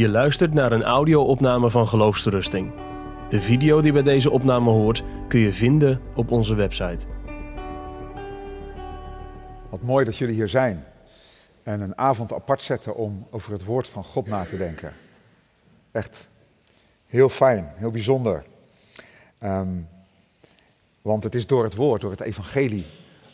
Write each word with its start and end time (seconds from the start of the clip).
Je 0.00 0.08
luistert 0.08 0.52
naar 0.52 0.72
een 0.72 0.82
audio-opname 0.82 1.70
van 1.70 1.88
Geloofsterusting. 1.88 2.72
De 3.28 3.40
video 3.40 3.80
die 3.80 3.92
bij 3.92 4.02
deze 4.02 4.30
opname 4.30 4.70
hoort 4.70 5.02
kun 5.28 5.40
je 5.40 5.52
vinden 5.52 6.00
op 6.14 6.30
onze 6.30 6.54
website. 6.54 7.06
Wat 9.70 9.82
mooi 9.82 10.04
dat 10.04 10.16
jullie 10.16 10.34
hier 10.34 10.48
zijn 10.48 10.84
en 11.62 11.80
een 11.80 11.98
avond 11.98 12.32
apart 12.32 12.62
zetten 12.62 12.94
om 12.96 13.26
over 13.30 13.52
het 13.52 13.64
woord 13.64 13.88
van 13.88 14.04
God 14.04 14.26
na 14.26 14.44
te 14.44 14.56
denken. 14.56 14.92
Echt 15.92 16.28
heel 17.06 17.28
fijn, 17.28 17.72
heel 17.74 17.90
bijzonder. 17.90 18.44
Ehm, 19.38 19.74
want 21.02 21.22
het 21.22 21.34
is 21.34 21.46
door 21.46 21.64
het 21.64 21.74
woord, 21.74 22.00
door 22.00 22.10
het 22.10 22.20
evangelie, 22.20 22.86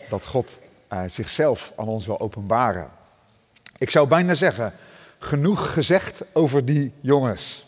dat 0.08 0.26
God 0.26 0.58
eh, 0.88 1.02
zichzelf 1.06 1.72
aan 1.76 1.88
ons 1.88 2.06
wil 2.06 2.20
openbaren. 2.20 2.88
Ik 3.78 3.90
zou 3.90 4.08
bijna 4.08 4.34
zeggen, 4.34 4.72
genoeg 5.18 5.72
gezegd 5.72 6.22
over 6.32 6.64
die 6.64 6.92
jongens. 7.00 7.66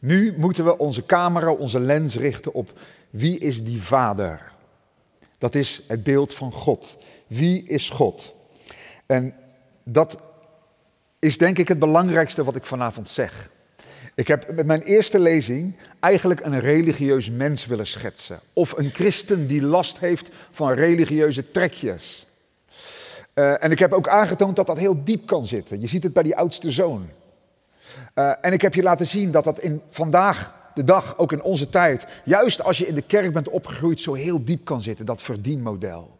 Nu 0.00 0.34
moeten 0.36 0.64
we 0.64 0.78
onze 0.78 1.06
camera, 1.06 1.52
onze 1.52 1.80
lens 1.80 2.16
richten 2.16 2.54
op 2.54 2.72
wie 3.10 3.38
is 3.38 3.64
die 3.64 3.82
vader? 3.82 4.52
Dat 5.38 5.54
is 5.54 5.82
het 5.86 6.02
beeld 6.02 6.34
van 6.34 6.52
God. 6.52 6.96
Wie 7.26 7.64
is 7.64 7.90
God? 7.90 8.34
En 9.06 9.34
dat 9.84 10.18
is 11.18 11.38
denk 11.38 11.58
ik 11.58 11.68
het 11.68 11.78
belangrijkste 11.78 12.44
wat 12.44 12.56
ik 12.56 12.66
vanavond 12.66 13.08
zeg. 13.08 13.50
Ik 14.14 14.28
heb 14.28 14.54
met 14.54 14.66
mijn 14.66 14.82
eerste 14.82 15.18
lezing 15.18 15.76
eigenlijk 16.00 16.40
een 16.40 16.60
religieus 16.60 17.30
mens 17.30 17.66
willen 17.66 17.86
schetsen. 17.86 18.40
Of 18.52 18.72
een 18.76 18.90
christen 18.90 19.46
die 19.46 19.62
last 19.62 19.98
heeft 19.98 20.28
van 20.50 20.72
religieuze 20.72 21.50
trekjes. 21.50 22.26
Uh, 23.38 23.64
en 23.64 23.70
ik 23.70 23.78
heb 23.78 23.92
ook 23.92 24.08
aangetoond 24.08 24.56
dat 24.56 24.66
dat 24.66 24.78
heel 24.78 25.04
diep 25.04 25.26
kan 25.26 25.46
zitten. 25.46 25.80
Je 25.80 25.86
ziet 25.86 26.02
het 26.02 26.12
bij 26.12 26.22
die 26.22 26.36
oudste 26.36 26.70
zoon. 26.70 27.08
Uh, 28.14 28.32
en 28.40 28.52
ik 28.52 28.62
heb 28.62 28.74
je 28.74 28.82
laten 28.82 29.06
zien 29.06 29.30
dat 29.30 29.44
dat 29.44 29.58
in 29.58 29.82
vandaag 29.90 30.54
de 30.74 30.84
dag, 30.84 31.18
ook 31.18 31.32
in 31.32 31.42
onze 31.42 31.68
tijd, 31.68 32.06
juist 32.24 32.62
als 32.62 32.78
je 32.78 32.86
in 32.86 32.94
de 32.94 33.02
kerk 33.02 33.32
bent 33.32 33.48
opgegroeid, 33.48 34.00
zo 34.00 34.14
heel 34.14 34.44
diep 34.44 34.64
kan 34.64 34.82
zitten, 34.82 35.06
dat 35.06 35.22
verdienmodel. 35.22 36.18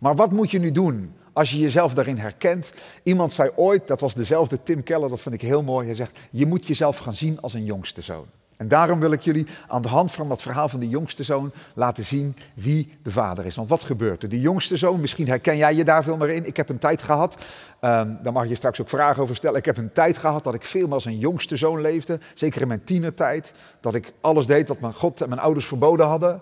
Maar 0.00 0.14
wat 0.14 0.32
moet 0.32 0.50
je 0.50 0.58
nu 0.58 0.72
doen 0.72 1.14
als 1.32 1.50
je 1.50 1.58
jezelf 1.58 1.94
daarin 1.94 2.16
herkent? 2.16 2.72
Iemand 3.02 3.32
zei 3.32 3.50
ooit, 3.56 3.86
dat 3.86 4.00
was 4.00 4.14
dezelfde 4.14 4.62
Tim 4.62 4.82
Keller, 4.82 5.08
dat 5.08 5.20
vind 5.20 5.34
ik 5.34 5.40
heel 5.42 5.62
mooi, 5.62 5.86
hij 5.86 5.94
zegt, 5.94 6.18
je 6.30 6.46
moet 6.46 6.66
jezelf 6.66 6.98
gaan 6.98 7.14
zien 7.14 7.40
als 7.40 7.54
een 7.54 7.64
jongste 7.64 8.02
zoon. 8.02 8.26
En 8.62 8.68
daarom 8.68 9.00
wil 9.00 9.12
ik 9.12 9.20
jullie 9.20 9.46
aan 9.68 9.82
de 9.82 9.88
hand 9.88 10.12
van 10.12 10.28
dat 10.28 10.42
verhaal 10.42 10.68
van 10.68 10.80
de 10.80 10.88
jongste 10.88 11.22
zoon 11.22 11.52
laten 11.74 12.04
zien 12.04 12.36
wie 12.54 12.98
de 13.02 13.10
vader 13.10 13.46
is. 13.46 13.56
Want 13.56 13.68
wat 13.68 13.84
gebeurt 13.84 14.22
er? 14.22 14.28
Die 14.28 14.40
jongste 14.40 14.76
zoon, 14.76 15.00
misschien 15.00 15.28
herken 15.28 15.56
jij 15.56 15.74
je 15.74 15.84
daar 15.84 16.02
veel 16.02 16.16
meer 16.16 16.30
in. 16.30 16.46
Ik 16.46 16.56
heb 16.56 16.68
een 16.68 16.78
tijd 16.78 17.02
gehad, 17.02 17.34
um, 17.80 18.18
daar 18.22 18.32
mag 18.32 18.48
je 18.48 18.54
straks 18.54 18.80
ook 18.80 18.88
vragen 18.88 19.22
over 19.22 19.36
stellen. 19.36 19.58
Ik 19.58 19.64
heb 19.64 19.76
een 19.76 19.92
tijd 19.92 20.18
gehad 20.18 20.44
dat 20.44 20.54
ik 20.54 20.64
veel 20.64 20.92
als 20.92 21.04
een 21.04 21.18
jongste 21.18 21.56
zoon 21.56 21.80
leefde. 21.80 22.20
Zeker 22.34 22.60
in 22.60 22.68
mijn 22.68 22.84
tienertijd. 22.84 23.52
Dat 23.80 23.94
ik 23.94 24.12
alles 24.20 24.46
deed 24.46 24.68
wat 24.68 24.80
mijn 24.80 24.94
God 24.94 25.20
en 25.20 25.28
mijn 25.28 25.40
ouders 25.40 25.66
verboden 25.66 26.06
hadden. 26.06 26.40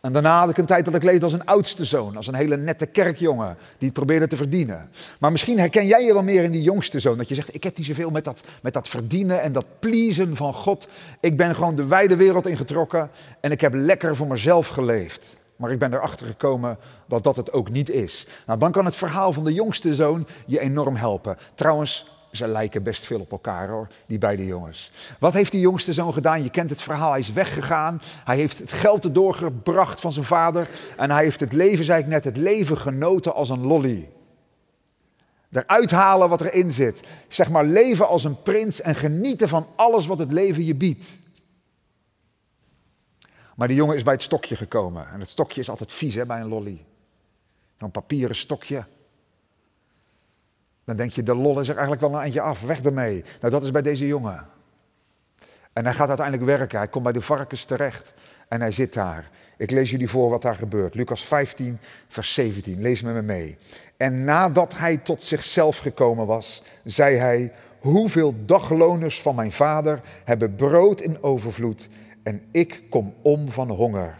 En 0.00 0.12
daarna 0.12 0.40
had 0.40 0.50
ik 0.50 0.56
een 0.56 0.66
tijd 0.66 0.84
dat 0.84 0.94
ik 0.94 1.02
leefde 1.02 1.24
als 1.24 1.32
een 1.32 1.44
oudste 1.44 1.84
zoon, 1.84 2.16
als 2.16 2.26
een 2.26 2.34
hele 2.34 2.56
nette 2.56 2.86
kerkjongen 2.86 3.56
die 3.78 3.88
het 3.88 3.92
probeerde 3.92 4.26
te 4.26 4.36
verdienen. 4.36 4.90
Maar 5.20 5.32
misschien 5.32 5.58
herken 5.58 5.86
jij 5.86 6.04
je 6.04 6.12
wel 6.12 6.22
meer 6.22 6.42
in 6.42 6.52
die 6.52 6.62
jongste 6.62 7.00
zoon, 7.00 7.16
dat 7.16 7.28
je 7.28 7.34
zegt, 7.34 7.54
ik 7.54 7.64
heb 7.64 7.76
niet 7.76 7.86
zoveel 7.86 8.10
met 8.10 8.24
dat, 8.24 8.40
met 8.62 8.72
dat 8.72 8.88
verdienen 8.88 9.42
en 9.42 9.52
dat 9.52 9.66
pleasen 9.78 10.36
van 10.36 10.54
God. 10.54 10.88
Ik 11.20 11.36
ben 11.36 11.54
gewoon 11.54 11.74
de 11.74 11.86
wijde 11.86 12.16
wereld 12.16 12.46
ingetrokken 12.46 13.10
en 13.40 13.50
ik 13.50 13.60
heb 13.60 13.74
lekker 13.74 14.16
voor 14.16 14.26
mezelf 14.26 14.68
geleefd. 14.68 15.36
Maar 15.56 15.72
ik 15.72 15.78
ben 15.78 15.94
erachter 15.94 16.26
gekomen 16.26 16.78
dat 17.06 17.22
dat 17.22 17.36
het 17.36 17.52
ook 17.52 17.70
niet 17.70 17.90
is. 17.90 18.26
Nou, 18.46 18.58
dan 18.58 18.72
kan 18.72 18.84
het 18.84 18.96
verhaal 18.96 19.32
van 19.32 19.44
de 19.44 19.52
jongste 19.52 19.94
zoon 19.94 20.26
je 20.46 20.60
enorm 20.60 20.96
helpen. 20.96 21.36
Trouwens, 21.54 22.17
ze 22.32 22.48
lijken 22.48 22.82
best 22.82 23.04
veel 23.04 23.20
op 23.20 23.32
elkaar 23.32 23.68
hoor, 23.68 23.88
die 24.06 24.18
beide 24.18 24.46
jongens. 24.46 24.90
Wat 25.18 25.32
heeft 25.32 25.52
die 25.52 25.60
jongste 25.60 25.92
zoon 25.92 26.12
gedaan? 26.12 26.42
Je 26.42 26.50
kent 26.50 26.70
het 26.70 26.82
verhaal, 26.82 27.10
hij 27.10 27.20
is 27.20 27.32
weggegaan. 27.32 28.00
Hij 28.24 28.36
heeft 28.36 28.58
het 28.58 28.72
geld 28.72 29.14
doorgebracht 29.14 30.00
van 30.00 30.12
zijn 30.12 30.24
vader. 30.24 30.68
En 30.96 31.10
hij 31.10 31.22
heeft 31.22 31.40
het 31.40 31.52
leven, 31.52 31.84
zei 31.84 32.00
ik 32.00 32.06
net, 32.06 32.24
het 32.24 32.36
leven 32.36 32.78
genoten 32.78 33.34
als 33.34 33.48
een 33.48 33.66
lolly. 33.66 34.08
Eruit 35.50 35.90
halen 35.90 36.28
wat 36.28 36.40
erin 36.40 36.70
zit. 36.70 37.00
Zeg 37.28 37.50
maar 37.50 37.64
leven 37.64 38.08
als 38.08 38.24
een 38.24 38.42
prins 38.42 38.80
en 38.80 38.94
genieten 38.94 39.48
van 39.48 39.66
alles 39.76 40.06
wat 40.06 40.18
het 40.18 40.32
leven 40.32 40.64
je 40.64 40.74
biedt. 40.74 41.06
Maar 43.54 43.68
die 43.68 43.76
jongen 43.76 43.96
is 43.96 44.02
bij 44.02 44.12
het 44.12 44.22
stokje 44.22 44.56
gekomen. 44.56 45.08
En 45.08 45.20
het 45.20 45.28
stokje 45.28 45.60
is 45.60 45.70
altijd 45.70 45.92
vies 45.92 46.14
hè, 46.14 46.26
bij 46.26 46.40
een 46.40 46.48
lolly. 46.48 46.84
Zo'n 47.78 47.90
papieren 47.90 48.36
stokje. 48.36 48.84
Dan 50.88 50.96
denk 50.96 51.10
je, 51.10 51.22
de 51.22 51.34
lol 51.34 51.60
is 51.60 51.68
er 51.68 51.76
eigenlijk 51.76 52.00
wel 52.00 52.14
een 52.14 52.20
eindje 52.20 52.40
af, 52.40 52.60
weg 52.60 52.82
ermee. 52.82 53.24
Nou, 53.40 53.52
dat 53.52 53.62
is 53.62 53.70
bij 53.70 53.82
deze 53.82 54.06
jongen. 54.06 54.46
En 55.72 55.84
hij 55.84 55.94
gaat 55.94 56.08
uiteindelijk 56.08 56.46
werken, 56.46 56.78
hij 56.78 56.88
komt 56.88 57.04
bij 57.04 57.12
de 57.12 57.20
varkens 57.20 57.64
terecht 57.64 58.14
en 58.48 58.60
hij 58.60 58.70
zit 58.70 58.94
daar. 58.94 59.30
Ik 59.56 59.70
lees 59.70 59.90
jullie 59.90 60.08
voor 60.08 60.30
wat 60.30 60.42
daar 60.42 60.54
gebeurt. 60.54 60.94
Lucas 60.94 61.24
15, 61.24 61.78
vers 62.08 62.34
17, 62.34 62.80
lees 62.80 63.02
met 63.02 63.14
me 63.14 63.22
mee. 63.22 63.56
En 63.96 64.24
nadat 64.24 64.76
hij 64.76 64.96
tot 64.96 65.22
zichzelf 65.22 65.78
gekomen 65.78 66.26
was, 66.26 66.62
zei 66.84 67.16
hij, 67.16 67.52
hoeveel 67.78 68.34
dagloners 68.44 69.22
van 69.22 69.34
mijn 69.34 69.52
vader 69.52 70.00
hebben 70.24 70.54
brood 70.54 71.00
in 71.00 71.22
overvloed 71.22 71.88
en 72.22 72.42
ik 72.50 72.82
kom 72.90 73.14
om 73.22 73.50
van 73.50 73.70
honger. 73.70 74.18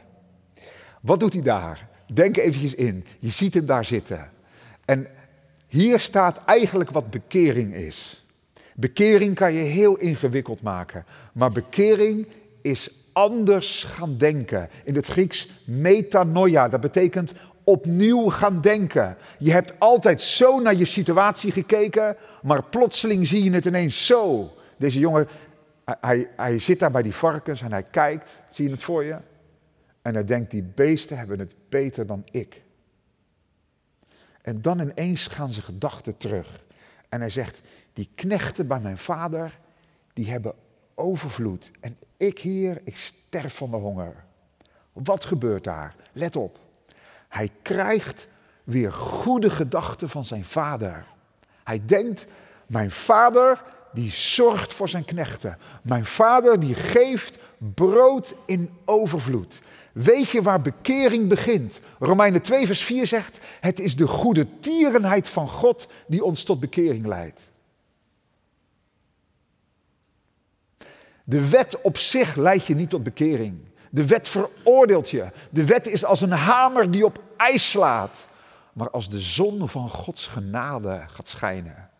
Wat 1.00 1.20
doet 1.20 1.32
hij 1.32 1.42
daar? 1.42 1.88
Denk 2.12 2.36
eventjes 2.36 2.74
in. 2.74 3.04
Je 3.18 3.30
ziet 3.30 3.54
hem 3.54 3.66
daar 3.66 3.84
zitten. 3.84 4.30
En 4.84 5.08
hier 5.68 6.00
staat 6.00 6.44
eigenlijk 6.44 6.90
wat 6.90 7.10
bekering 7.10 7.74
is. 7.74 8.26
Bekering 8.74 9.34
kan 9.34 9.52
je 9.52 9.62
heel 9.62 9.96
ingewikkeld 9.96 10.62
maken, 10.62 11.04
maar 11.32 11.52
bekering 11.52 12.26
is 12.62 12.90
anders 13.12 13.84
gaan 13.84 14.16
denken. 14.16 14.68
In 14.84 14.94
het 14.94 15.06
Grieks 15.06 15.48
metanoia, 15.64 16.68
dat 16.68 16.80
betekent 16.80 17.32
opnieuw 17.64 18.28
gaan 18.28 18.60
denken. 18.60 19.16
Je 19.38 19.52
hebt 19.52 19.72
altijd 19.78 20.22
zo 20.22 20.60
naar 20.60 20.74
je 20.74 20.84
situatie 20.84 21.52
gekeken, 21.52 22.16
maar 22.42 22.62
plotseling 22.64 23.26
zie 23.26 23.44
je 23.44 23.50
het 23.50 23.64
ineens 23.64 24.06
zo. 24.06 24.52
Deze 24.76 24.98
jongen, 24.98 25.28
hij, 25.84 26.28
hij 26.36 26.58
zit 26.58 26.78
daar 26.78 26.90
bij 26.90 27.02
die 27.02 27.14
varkens 27.14 27.62
en 27.62 27.72
hij 27.72 27.82
kijkt, 27.82 28.40
zie 28.50 28.64
je 28.64 28.70
het 28.70 28.82
voor 28.82 29.04
je? 29.04 29.16
En 30.02 30.14
hij 30.14 30.24
denkt, 30.24 30.50
die 30.50 30.62
beesten 30.74 31.18
hebben 31.18 31.38
het 31.38 31.54
beter 31.68 32.06
dan 32.06 32.24
ik. 32.30 32.62
En 34.42 34.62
dan 34.62 34.80
ineens 34.80 35.26
gaan 35.26 35.52
zijn 35.52 35.64
gedachten 35.64 36.16
terug. 36.16 36.64
En 37.08 37.20
hij 37.20 37.30
zegt, 37.30 37.60
die 37.92 38.10
knechten 38.14 38.66
bij 38.66 38.80
mijn 38.80 38.98
vader, 38.98 39.58
die 40.12 40.30
hebben 40.30 40.54
overvloed. 40.94 41.70
En 41.80 41.96
ik 42.16 42.38
hier, 42.38 42.80
ik 42.84 42.96
sterf 42.96 43.56
van 43.56 43.70
de 43.70 43.76
honger. 43.76 44.24
Wat 44.92 45.24
gebeurt 45.24 45.64
daar? 45.64 45.94
Let 46.12 46.36
op. 46.36 46.58
Hij 47.28 47.50
krijgt 47.62 48.28
weer 48.64 48.92
goede 48.92 49.50
gedachten 49.50 50.08
van 50.08 50.24
zijn 50.24 50.44
vader. 50.44 51.06
Hij 51.64 51.82
denkt, 51.84 52.26
mijn 52.66 52.90
vader 52.90 53.64
die 53.92 54.10
zorgt 54.10 54.72
voor 54.72 54.88
zijn 54.88 55.04
knechten. 55.04 55.58
Mijn 55.82 56.04
vader 56.04 56.60
die 56.60 56.74
geeft 56.74 57.38
brood 57.74 58.34
in 58.46 58.78
overvloed. 58.84 59.60
Weet 59.98 60.28
je 60.28 60.42
waar 60.42 60.60
bekering 60.60 61.28
begint? 61.28 61.80
Romeinen 61.98 62.42
2, 62.42 62.66
vers 62.66 62.82
4 62.82 63.06
zegt: 63.06 63.38
Het 63.60 63.80
is 63.80 63.96
de 63.96 64.06
goede 64.06 64.46
tierenheid 64.60 65.28
van 65.28 65.48
God 65.48 65.86
die 66.06 66.24
ons 66.24 66.44
tot 66.44 66.60
bekering 66.60 67.06
leidt. 67.06 67.40
De 71.24 71.48
wet 71.48 71.80
op 71.80 71.96
zich 71.96 72.36
leidt 72.36 72.66
je 72.66 72.74
niet 72.74 72.90
tot 72.90 73.02
bekering. 73.02 73.58
De 73.90 74.06
wet 74.06 74.28
veroordeelt 74.28 75.10
je. 75.10 75.30
De 75.50 75.64
wet 75.64 75.86
is 75.86 76.04
als 76.04 76.20
een 76.20 76.30
hamer 76.30 76.90
die 76.90 77.04
op 77.04 77.22
ijs 77.36 77.70
slaat. 77.70 78.28
Maar 78.72 78.90
als 78.90 79.08
de 79.08 79.20
zon 79.20 79.68
van 79.68 79.90
Gods 79.90 80.26
genade 80.26 81.04
gaat 81.06 81.28
schijnen. 81.28 81.90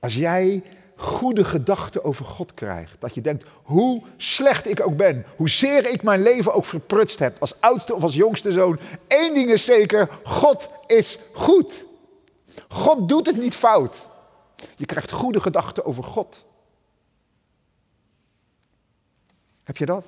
Als 0.00 0.14
jij 0.14 0.62
goede 0.96 1.44
gedachten 1.44 2.04
over 2.04 2.24
God 2.24 2.54
krijgt. 2.54 2.96
Dat 3.00 3.14
je 3.14 3.20
denkt, 3.20 3.44
hoe 3.62 4.02
slecht 4.16 4.68
ik 4.68 4.86
ook 4.86 4.96
ben, 4.96 5.24
hoezeer 5.36 5.90
ik 5.90 6.02
mijn 6.02 6.22
leven 6.22 6.54
ook 6.54 6.64
verprutst 6.64 7.18
heb, 7.18 7.40
als 7.40 7.60
oudste 7.60 7.94
of 7.94 8.02
als 8.02 8.14
jongste 8.14 8.52
zoon. 8.52 8.78
Eén 9.08 9.34
ding 9.34 9.50
is 9.50 9.64
zeker, 9.64 10.08
God 10.22 10.68
is 10.86 11.18
goed. 11.32 11.84
God 12.68 13.08
doet 13.08 13.26
het 13.26 13.36
niet 13.36 13.54
fout. 13.54 14.06
Je 14.76 14.86
krijgt 14.86 15.10
goede 15.10 15.40
gedachten 15.40 15.84
over 15.84 16.04
God. 16.04 16.44
Heb 19.64 19.76
je 19.76 19.86
dat? 19.86 20.04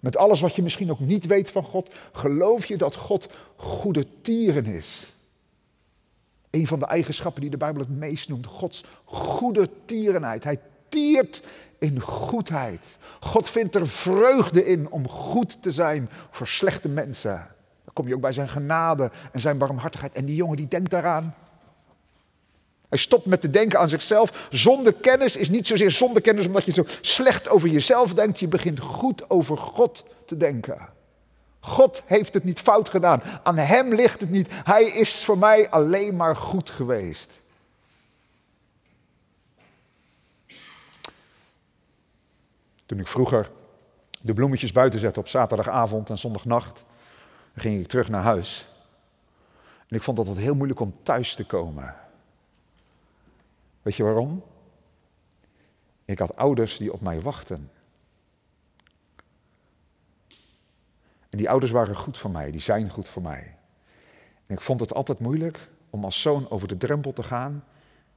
Met 0.00 0.16
alles 0.16 0.40
wat 0.40 0.54
je 0.54 0.62
misschien 0.62 0.90
ook 0.90 1.00
niet 1.00 1.26
weet 1.26 1.50
van 1.50 1.64
God, 1.64 1.90
geloof 2.12 2.66
je 2.66 2.76
dat 2.76 2.94
God 2.94 3.28
goede 3.56 4.06
tieren 4.20 4.66
is. 4.66 5.13
Een 6.54 6.66
van 6.66 6.78
de 6.78 6.86
eigenschappen 6.86 7.40
die 7.40 7.50
de 7.50 7.56
Bijbel 7.56 7.80
het 7.80 7.98
meest 7.98 8.28
noemt. 8.28 8.46
Gods 8.46 8.84
goede 9.04 9.70
tierenheid. 9.84 10.44
Hij 10.44 10.60
tiert 10.88 11.42
in 11.78 12.00
goedheid. 12.00 12.80
God 13.20 13.50
vindt 13.50 13.74
er 13.74 13.88
vreugde 13.88 14.64
in 14.64 14.90
om 14.90 15.08
goed 15.08 15.62
te 15.62 15.72
zijn 15.72 16.10
voor 16.30 16.46
slechte 16.46 16.88
mensen. 16.88 17.46
Dan 17.84 17.94
kom 17.94 18.08
je 18.08 18.14
ook 18.14 18.20
bij 18.20 18.32
zijn 18.32 18.48
genade 18.48 19.10
en 19.32 19.40
zijn 19.40 19.58
barmhartigheid. 19.58 20.12
En 20.12 20.24
die 20.24 20.36
jongen 20.36 20.56
die 20.56 20.68
denkt 20.68 20.90
daaraan. 20.90 21.34
Hij 22.88 22.98
stopt 22.98 23.26
met 23.26 23.40
te 23.40 23.50
denken 23.50 23.78
aan 23.78 23.88
zichzelf. 23.88 24.48
Zonder 24.50 24.92
kennis 24.92 25.36
is 25.36 25.50
niet 25.50 25.66
zozeer 25.66 25.90
zonder 25.90 26.22
kennis 26.22 26.46
omdat 26.46 26.64
je 26.64 26.72
zo 26.72 26.84
slecht 27.00 27.48
over 27.48 27.68
jezelf 27.68 28.14
denkt. 28.14 28.40
Je 28.40 28.48
begint 28.48 28.80
goed 28.80 29.30
over 29.30 29.58
God 29.58 30.04
te 30.26 30.36
denken. 30.36 30.78
God 31.64 32.02
heeft 32.06 32.34
het 32.34 32.44
niet 32.44 32.60
fout 32.60 32.88
gedaan. 32.88 33.22
Aan 33.42 33.56
Hem 33.56 33.94
ligt 33.94 34.20
het 34.20 34.30
niet. 34.30 34.48
Hij 34.50 34.84
is 34.84 35.24
voor 35.24 35.38
mij 35.38 35.70
alleen 35.70 36.16
maar 36.16 36.36
goed 36.36 36.70
geweest. 36.70 37.42
Toen 42.86 42.98
ik 42.98 43.08
vroeger 43.08 43.50
de 44.22 44.34
bloemetjes 44.34 44.72
buiten 44.72 45.00
zette 45.00 45.20
op 45.20 45.28
zaterdagavond 45.28 46.10
en 46.10 46.18
zondagnacht, 46.18 46.84
ging 47.54 47.80
ik 47.80 47.88
terug 47.88 48.08
naar 48.08 48.22
huis. 48.22 48.68
En 49.88 49.96
ik 49.96 50.02
vond 50.02 50.16
dat 50.16 50.26
het 50.26 50.36
heel 50.36 50.54
moeilijk 50.54 50.80
om 50.80 50.94
thuis 51.02 51.34
te 51.34 51.44
komen. 51.46 51.94
Weet 53.82 53.96
je 53.96 54.02
waarom? 54.02 54.44
Ik 56.04 56.18
had 56.18 56.36
ouders 56.36 56.76
die 56.76 56.92
op 56.92 57.00
mij 57.00 57.20
wachten. 57.20 57.70
En 61.34 61.40
die 61.40 61.50
ouders 61.50 61.72
waren 61.72 61.96
goed 61.96 62.18
voor 62.18 62.30
mij, 62.30 62.50
die 62.50 62.60
zijn 62.60 62.90
goed 62.90 63.08
voor 63.08 63.22
mij. 63.22 63.56
En 64.46 64.54
ik 64.54 64.60
vond 64.60 64.80
het 64.80 64.94
altijd 64.94 65.18
moeilijk 65.18 65.70
om 65.90 66.04
als 66.04 66.20
zoon 66.20 66.50
over 66.50 66.68
de 66.68 66.76
drempel 66.76 67.12
te 67.12 67.22
gaan. 67.22 67.64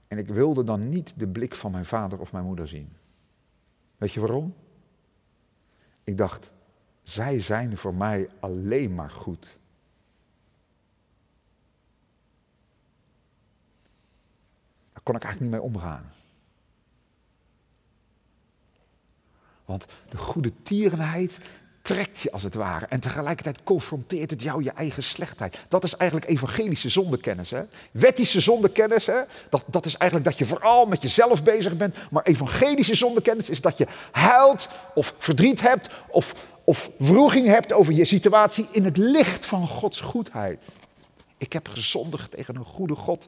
En 0.07 0.17
ik 0.17 0.27
wilde 0.27 0.63
dan 0.63 0.89
niet 0.89 1.19
de 1.19 1.27
blik 1.27 1.55
van 1.55 1.71
mijn 1.71 1.85
vader 1.85 2.19
of 2.19 2.31
mijn 2.31 2.45
moeder 2.45 2.67
zien. 2.67 2.97
Weet 3.97 4.11
je 4.11 4.19
waarom? 4.19 4.55
Ik 6.03 6.17
dacht, 6.17 6.53
zij 7.03 7.39
zijn 7.39 7.77
voor 7.77 7.93
mij 7.93 8.29
alleen 8.39 8.95
maar 8.95 9.11
goed. 9.11 9.59
Daar 14.93 15.03
kon 15.03 15.15
ik 15.15 15.23
eigenlijk 15.23 15.39
niet 15.39 15.61
mee 15.61 15.71
omgaan. 15.73 16.11
Want 19.65 19.85
de 20.09 20.17
goede 20.17 20.61
tierenheid 20.61 21.39
trekt 21.87 22.19
je 22.19 22.31
als 22.31 22.43
het 22.43 22.53
ware. 22.53 22.85
En 22.85 22.99
tegelijkertijd 22.99 23.63
confronteert 23.63 24.29
het 24.29 24.41
jou 24.41 24.63
je 24.63 24.71
eigen 24.71 25.03
slechtheid. 25.03 25.57
Dat 25.67 25.83
is 25.83 25.95
eigenlijk 25.95 26.29
evangelische 26.29 26.89
zondekennis. 26.89 27.49
Hè? 27.49 27.61
Wettische 27.91 28.39
zondekennis, 28.39 29.05
hè? 29.05 29.21
Dat, 29.49 29.63
dat 29.67 29.85
is 29.85 29.97
eigenlijk 29.97 30.29
dat 30.29 30.39
je 30.39 30.45
vooral 30.45 30.85
met 30.85 31.01
jezelf 31.01 31.43
bezig 31.43 31.77
bent. 31.77 31.95
Maar 32.11 32.23
evangelische 32.23 32.95
zondekennis 32.95 33.49
is 33.49 33.61
dat 33.61 33.77
je 33.77 33.87
huilt 34.11 34.67
of 34.93 35.15
verdriet 35.17 35.61
hebt 35.61 35.89
of, 36.07 36.35
of 36.63 36.89
wroeging 36.97 37.47
hebt 37.47 37.73
over 37.73 37.93
je 37.93 38.05
situatie 38.05 38.67
in 38.71 38.83
het 38.83 38.97
licht 38.97 39.45
van 39.45 39.67
Gods 39.67 40.01
goedheid. 40.01 40.63
Ik 41.37 41.53
heb 41.53 41.67
gezondigd 41.67 42.31
tegen 42.31 42.55
een 42.55 42.65
goede 42.65 42.95
God. 42.95 43.25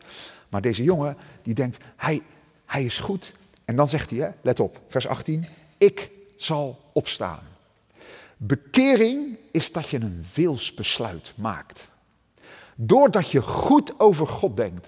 Maar 0.50 0.62
deze 0.62 0.84
jongen 0.84 1.18
die 1.44 1.54
denkt, 1.54 1.78
hij, 1.96 2.22
hij 2.66 2.84
is 2.84 3.00
goed. 3.00 3.34
En 3.66 3.76
dan 3.76 3.90
zegt 3.90 4.10
hij, 4.10 4.20
hè, 4.20 4.30
let 4.42 4.60
op, 4.60 4.80
vers 4.88 5.08
18, 5.08 5.48
ik 5.78 6.10
zal 6.38 6.80
opstaan. 6.94 7.49
Bekering 8.42 9.38
is 9.52 9.72
dat 9.72 9.90
je 9.90 10.00
een 10.00 10.26
wilsbesluit 10.36 11.34
maakt. 11.36 11.90
Doordat 12.76 13.32
je 13.32 13.42
goed 13.42 14.00
over 14.00 14.28
God 14.28 14.58
denkt 14.58 14.88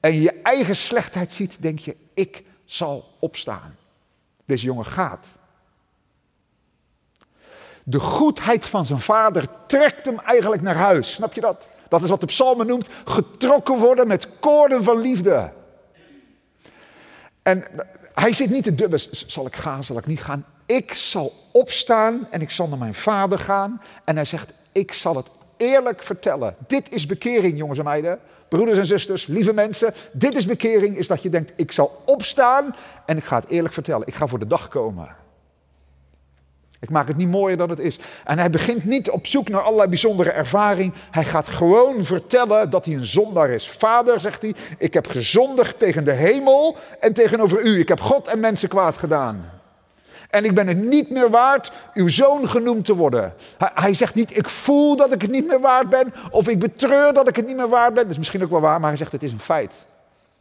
en 0.00 0.20
je 0.20 0.32
eigen 0.42 0.76
slechtheid 0.76 1.32
ziet, 1.32 1.56
denk 1.60 1.78
je, 1.78 1.96
ik 2.14 2.44
zal 2.64 3.16
opstaan. 3.18 3.76
Deze 4.44 4.64
jongen 4.64 4.84
gaat. 4.84 5.26
De 7.84 8.00
goedheid 8.00 8.64
van 8.66 8.84
zijn 8.84 9.00
vader 9.00 9.48
trekt 9.66 10.04
hem 10.04 10.18
eigenlijk 10.18 10.62
naar 10.62 10.76
huis. 10.76 11.14
Snap 11.14 11.34
je 11.34 11.40
dat? 11.40 11.68
Dat 11.88 12.02
is 12.02 12.08
wat 12.08 12.20
de 12.20 12.26
psalmen 12.26 12.66
noemt, 12.66 12.88
getrokken 13.04 13.78
worden 13.78 14.08
met 14.08 14.38
koorden 14.40 14.84
van 14.84 15.00
liefde. 15.00 15.52
En 17.42 17.64
hij 18.20 18.32
zit 18.32 18.50
niet 18.50 18.64
te 18.64 18.74
dubben, 18.74 19.00
zal 19.10 19.46
ik 19.46 19.56
gaan, 19.56 19.84
zal 19.84 19.98
ik 19.98 20.06
niet 20.06 20.22
gaan? 20.22 20.44
ik 20.76 20.94
zal 20.94 21.32
opstaan 21.52 22.26
en 22.30 22.40
ik 22.40 22.50
zal 22.50 22.68
naar 22.68 22.78
mijn 22.78 22.94
vader 22.94 23.38
gaan. 23.38 23.82
En 24.04 24.16
hij 24.16 24.24
zegt, 24.24 24.52
ik 24.72 24.92
zal 24.92 25.16
het 25.16 25.26
eerlijk 25.56 26.02
vertellen. 26.02 26.56
Dit 26.66 26.92
is 26.92 27.06
bekering, 27.06 27.58
jongens 27.58 27.78
en 27.78 27.84
meiden. 27.84 28.18
Broeders 28.48 28.78
en 28.78 28.86
zusters, 28.86 29.26
lieve 29.26 29.52
mensen. 29.52 29.94
Dit 30.12 30.34
is 30.34 30.46
bekering, 30.46 30.96
is 30.96 31.06
dat 31.06 31.22
je 31.22 31.28
denkt, 31.28 31.52
ik 31.56 31.72
zal 31.72 32.02
opstaan 32.06 32.74
en 33.06 33.16
ik 33.16 33.24
ga 33.24 33.36
het 33.36 33.48
eerlijk 33.48 33.74
vertellen. 33.74 34.06
Ik 34.06 34.14
ga 34.14 34.26
voor 34.26 34.38
de 34.38 34.46
dag 34.46 34.68
komen. 34.68 35.08
Ik 36.80 36.90
maak 36.90 37.08
het 37.08 37.16
niet 37.16 37.28
mooier 37.28 37.56
dan 37.56 37.70
het 37.70 37.78
is. 37.78 37.98
En 38.24 38.38
hij 38.38 38.50
begint 38.50 38.84
niet 38.84 39.10
op 39.10 39.26
zoek 39.26 39.48
naar 39.48 39.60
allerlei 39.60 39.88
bijzondere 39.88 40.30
ervaring. 40.30 40.92
Hij 41.10 41.24
gaat 41.24 41.48
gewoon 41.48 42.04
vertellen 42.04 42.70
dat 42.70 42.84
hij 42.84 42.94
een 42.94 43.04
zondaar 43.04 43.50
is. 43.50 43.70
Vader, 43.70 44.20
zegt 44.20 44.42
hij, 44.42 44.54
ik 44.78 44.94
heb 44.94 45.06
gezondigd 45.06 45.78
tegen 45.78 46.04
de 46.04 46.12
hemel 46.12 46.76
en 47.00 47.12
tegenover 47.12 47.60
u. 47.64 47.78
Ik 47.78 47.88
heb 47.88 48.00
God 48.00 48.28
en 48.28 48.40
mensen 48.40 48.68
kwaad 48.68 48.96
gedaan. 48.96 49.50
En 50.30 50.44
ik 50.44 50.54
ben 50.54 50.66
het 50.66 50.82
niet 50.82 51.10
meer 51.10 51.30
waard 51.30 51.72
uw 51.94 52.08
zoon 52.08 52.48
genoemd 52.48 52.84
te 52.84 52.94
worden. 52.94 53.34
Hij, 53.58 53.70
hij, 53.74 53.94
zegt 53.94 54.14
niet, 54.14 54.36
ik 54.36 54.48
voel 54.48 54.96
dat 54.96 55.12
ik 55.12 55.22
het 55.22 55.30
niet 55.30 55.46
meer 55.46 55.60
waard 55.60 55.88
ben. 55.88 56.14
Of 56.30 56.48
ik 56.48 56.58
betreur 56.58 57.12
dat 57.12 57.28
ik 57.28 57.36
het 57.36 57.46
niet 57.46 57.56
meer 57.56 57.68
waard 57.68 57.94
ben. 57.94 58.02
Dat 58.02 58.12
is 58.12 58.18
misschien 58.18 58.42
ook 58.42 58.50
wel 58.50 58.60
waar, 58.60 58.80
maar 58.80 58.88
hij 58.88 58.98
zegt, 58.98 59.12
het 59.12 59.22
is 59.22 59.32
een 59.32 59.40
feit. 59.40 59.72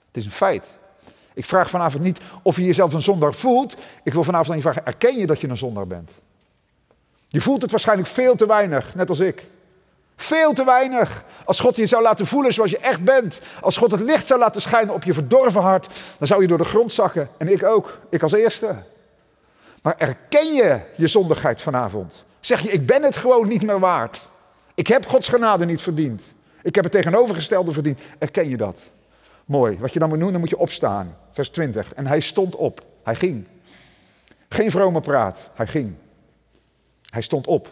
Het 0.08 0.18
is 0.18 0.26
een 0.26 0.32
feit. 0.32 0.66
Ik 1.34 1.46
vraag 1.46 1.70
vanavond 1.70 2.04
niet 2.04 2.20
of 2.42 2.56
je 2.56 2.66
jezelf 2.66 2.94
een 2.94 3.02
zondaar 3.02 3.34
voelt. 3.34 3.76
Ik 4.04 4.14
wil 4.14 4.24
vanavond 4.24 4.50
aan 4.50 4.56
je 4.56 4.62
vragen, 4.62 4.86
erken 4.86 5.18
je 5.18 5.28
dat 5.28 5.42
je 5.42 5.48
een 5.48 5.58
zondaar 5.58 5.88
bent? 5.88 6.12
Je 7.28 7.42
voelt 7.42 7.62
het 7.62 7.72
waarschijnlijk 7.72 8.08
veel 8.08 8.36
te 8.36 8.48
weinig, 8.48 8.96
net 8.96 9.10
als 9.10 9.20
ik. 9.20 9.46
Veel 10.16 10.54
te 10.54 10.64
weinig. 10.64 11.24
Als 11.46 11.60
God 11.60 11.76
je 11.76 11.86
zou 11.86 12.04
laten 12.04 12.26
voelen 12.26 12.54
zoals 12.54 12.72
je 12.72 12.78
echt 12.78 13.04
bent. 13.04 13.40
Als 13.62 13.78
God 13.78 13.92
het 13.92 14.00
licht 14.00 14.28
zou 14.28 14.40
laten 14.40 14.62
schijnen 14.62 14.94
op 14.94 15.04
je 15.04 15.14
verdorven 15.14 15.62
hart. 15.62 15.88
Dan 16.18 16.28
zou 16.28 16.42
je 16.42 16.48
door 16.48 16.58
de 16.58 16.64
grond 16.64 16.92
zakken. 16.92 17.30
En 17.38 17.52
ik 17.52 17.64
ook. 17.64 18.00
Ik 18.10 18.22
als 18.24 18.32
eerste. 18.32 18.84
Maar 19.82 19.96
erken 19.98 20.54
je 20.54 20.80
je 20.96 21.08
zondigheid 21.08 21.62
vanavond? 21.62 22.26
Zeg 22.40 22.62
je, 22.62 22.70
ik 22.70 22.86
ben 22.86 23.04
het 23.04 23.18
gewoon 23.18 23.48
niet 23.48 23.66
meer 23.66 23.80
waard. 23.80 24.30
Ik 24.76 24.88
heb 24.88 25.08
Gods 25.08 25.28
genade 25.28 25.66
niet 25.66 25.82
verdiend. 25.82 26.24
Ik 26.62 26.76
heb 26.76 26.84
het 26.84 26.94
tegenovergestelde 26.94 27.72
verdiend. 27.72 28.00
Erken 28.18 28.50
je 28.50 28.58
dat? 28.58 28.80
Mooi. 29.50 29.78
Wat 29.78 29.94
je 29.94 30.00
dan 30.00 30.10
moet 30.10 30.20
doen, 30.20 30.32
dan 30.32 30.40
moet 30.40 30.50
je 30.50 30.58
opstaan. 30.58 31.18
Vers 31.32 31.50
20. 31.50 31.94
En 31.94 32.08
hij 32.08 32.20
stond 32.20 32.56
op. 32.56 32.86
Hij 33.04 33.16
ging. 33.16 33.48
Geen 34.50 34.72
vrome 34.72 35.00
praat. 35.00 35.50
Hij 35.54 35.68
ging. 35.68 35.96
Hij 37.10 37.22
stond 37.22 37.48
op. 37.48 37.70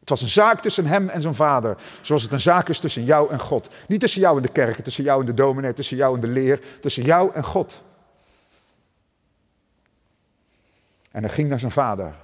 Het 0.00 0.08
was 0.08 0.22
een 0.22 0.28
zaak 0.28 0.60
tussen 0.60 0.86
hem 0.86 1.08
en 1.08 1.20
zijn 1.20 1.34
vader. 1.34 1.76
Zoals 2.02 2.22
het 2.22 2.32
een 2.32 2.40
zaak 2.40 2.68
is 2.68 2.78
tussen 2.80 3.04
jou 3.04 3.30
en 3.32 3.40
God. 3.40 3.68
Niet 3.88 4.00
tussen 4.00 4.20
jou 4.20 4.36
en 4.36 4.42
de 4.42 4.48
kerk, 4.48 4.84
tussen 4.84 5.04
jou 5.04 5.20
en 5.20 5.26
de 5.26 5.34
dominee, 5.34 5.72
tussen 5.72 5.96
jou 5.96 6.14
en 6.14 6.20
de 6.20 6.28
leer. 6.28 6.60
Tussen 6.80 7.04
jou 7.04 7.34
en 7.34 7.44
God. 7.44 7.82
En 11.10 11.22
hij 11.22 11.32
ging 11.32 11.48
naar 11.48 11.60
zijn 11.60 11.72
vader. 11.72 12.14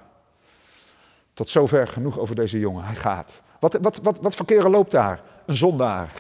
Tot 1.35 1.49
zover 1.49 1.89
genoeg 1.89 2.19
over 2.19 2.35
deze 2.35 2.59
jongen. 2.59 2.85
Hij 2.85 2.95
gaat. 2.95 3.43
Wat, 3.59 3.79
wat, 3.81 3.99
wat, 4.03 4.21
wat 4.21 4.35
voor 4.35 4.47
keren 4.47 4.71
loopt 4.71 4.91
daar? 4.91 5.23
Een 5.47 5.57
zondaar. 5.57 6.13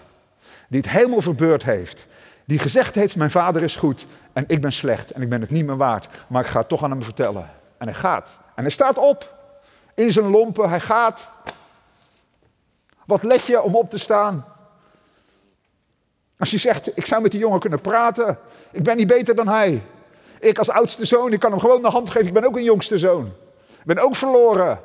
Die 0.68 0.80
het 0.80 0.90
helemaal 0.90 1.20
verbeurd 1.20 1.64
heeft. 1.64 2.06
Die 2.44 2.58
gezegd 2.58 2.94
heeft: 2.94 3.16
Mijn 3.16 3.30
vader 3.30 3.62
is 3.62 3.76
goed 3.76 4.06
en 4.32 4.44
ik 4.46 4.60
ben 4.60 4.72
slecht 4.72 5.10
en 5.10 5.22
ik 5.22 5.28
ben 5.28 5.40
het 5.40 5.50
niet 5.50 5.66
meer 5.66 5.76
waard. 5.76 6.08
Maar 6.28 6.44
ik 6.44 6.50
ga 6.50 6.58
het 6.58 6.68
toch 6.68 6.84
aan 6.84 6.90
hem 6.90 7.02
vertellen. 7.02 7.50
En 7.78 7.86
hij 7.86 7.96
gaat. 7.96 8.28
En 8.54 8.62
hij 8.62 8.72
staat 8.72 8.98
op. 8.98 9.38
In 9.94 10.12
zijn 10.12 10.30
lompen. 10.30 10.68
Hij 10.68 10.80
gaat. 10.80 11.28
Wat 13.06 13.22
let 13.22 13.46
je 13.46 13.62
om 13.62 13.74
op 13.74 13.90
te 13.90 13.98
staan? 13.98 14.44
Als 16.38 16.50
je 16.50 16.58
zegt: 16.58 16.96
Ik 16.96 17.06
zou 17.06 17.22
met 17.22 17.30
die 17.30 17.40
jongen 17.40 17.60
kunnen 17.60 17.80
praten. 17.80 18.38
Ik 18.70 18.82
ben 18.82 18.96
niet 18.96 19.06
beter 19.06 19.34
dan 19.34 19.48
hij. 19.48 19.82
Ik 20.40 20.58
als 20.58 20.70
oudste 20.70 21.04
zoon, 21.04 21.32
ik 21.32 21.40
kan 21.40 21.50
hem 21.50 21.60
gewoon 21.60 21.82
de 21.82 21.88
hand 21.88 22.10
geven. 22.10 22.26
Ik 22.26 22.32
ben 22.32 22.44
ook 22.44 22.56
een 22.56 22.64
jongste 22.64 22.98
zoon. 22.98 23.26
Ik 23.68 23.84
ben 23.84 23.98
ook 23.98 24.16
verloren. 24.16 24.80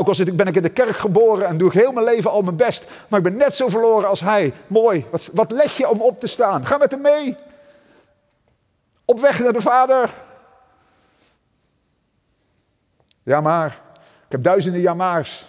Ook 0.00 0.08
al 0.08 0.34
ben 0.34 0.46
ik 0.46 0.56
in 0.56 0.62
de 0.62 0.68
kerk 0.68 0.96
geboren 0.96 1.46
en 1.46 1.58
doe 1.58 1.68
ik 1.68 1.74
heel 1.74 1.92
mijn 1.92 2.04
leven 2.04 2.30
al 2.30 2.42
mijn 2.42 2.56
best. 2.56 2.84
Maar 3.08 3.18
ik 3.18 3.24
ben 3.24 3.36
net 3.36 3.54
zo 3.54 3.68
verloren 3.68 4.08
als 4.08 4.20
hij. 4.20 4.52
Mooi. 4.66 5.06
Wat, 5.10 5.30
wat 5.32 5.50
leg 5.50 5.76
je 5.76 5.88
om 5.88 6.00
op 6.00 6.20
te 6.20 6.26
staan? 6.26 6.66
Ga 6.66 6.76
met 6.76 6.90
hem 6.90 7.00
mee. 7.00 7.36
Op 9.04 9.20
weg 9.20 9.38
naar 9.38 9.52
de 9.52 9.60
vader. 9.60 10.14
Ja 13.22 13.40
maar. 13.40 13.80
Ik 14.24 14.32
heb 14.32 14.42
duizenden 14.42 14.80
jamaars. 14.80 15.46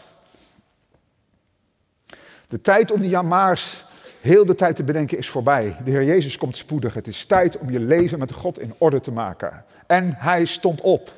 De 2.47 2.61
tijd 2.61 2.91
om 2.91 2.99
die 3.01 3.09
jamaars 3.09 3.85
heel 4.21 4.45
de 4.45 4.55
tijd 4.55 4.75
te 4.75 4.83
bedenken 4.83 5.17
is 5.17 5.29
voorbij. 5.29 5.77
De 5.83 5.91
Heer 5.91 6.03
Jezus 6.03 6.37
komt 6.37 6.55
spoedig. 6.55 6.93
Het 6.93 7.07
is 7.07 7.25
tijd 7.25 7.57
om 7.57 7.71
je 7.71 7.79
leven 7.79 8.19
met 8.19 8.31
God 8.31 8.59
in 8.59 8.73
orde 8.77 8.99
te 8.99 9.11
maken. 9.11 9.65
En 9.87 10.15
hij 10.17 10.45
stond 10.45 10.81
op. 10.81 11.13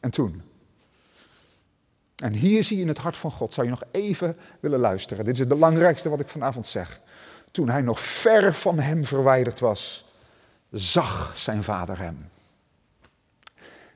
En 0.00 0.10
toen? 0.10 0.49
En 2.20 2.32
hier 2.32 2.64
zie 2.64 2.76
je 2.76 2.82
in 2.82 2.88
het 2.88 2.98
hart 2.98 3.16
van 3.16 3.30
God. 3.30 3.54
Zou 3.54 3.66
je 3.66 3.72
nog 3.72 3.82
even 3.90 4.36
willen 4.60 4.78
luisteren? 4.78 5.24
Dit 5.24 5.34
is 5.34 5.40
het 5.40 5.48
belangrijkste 5.48 6.08
wat 6.08 6.20
ik 6.20 6.28
vanavond 6.28 6.66
zeg. 6.66 7.00
Toen 7.50 7.68
hij 7.68 7.80
nog 7.80 8.00
ver 8.00 8.54
van 8.54 8.78
hem 8.78 9.04
verwijderd 9.04 9.60
was, 9.60 10.12
zag 10.70 11.32
zijn 11.38 11.62
vader 11.62 11.98
hem. 11.98 12.28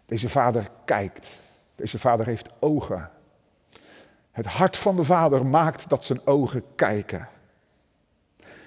Deze 0.06 0.28
vader 0.28 0.70
kijkt. 0.84 1.28
Deze 1.76 1.98
vader 1.98 2.26
heeft 2.26 2.48
ogen. 2.58 3.10
Het 4.30 4.46
hart 4.46 4.76
van 4.76 4.96
de 4.96 5.04
vader 5.04 5.46
maakt 5.46 5.88
dat 5.88 6.04
zijn 6.04 6.26
ogen 6.26 6.62
kijken. 6.74 7.28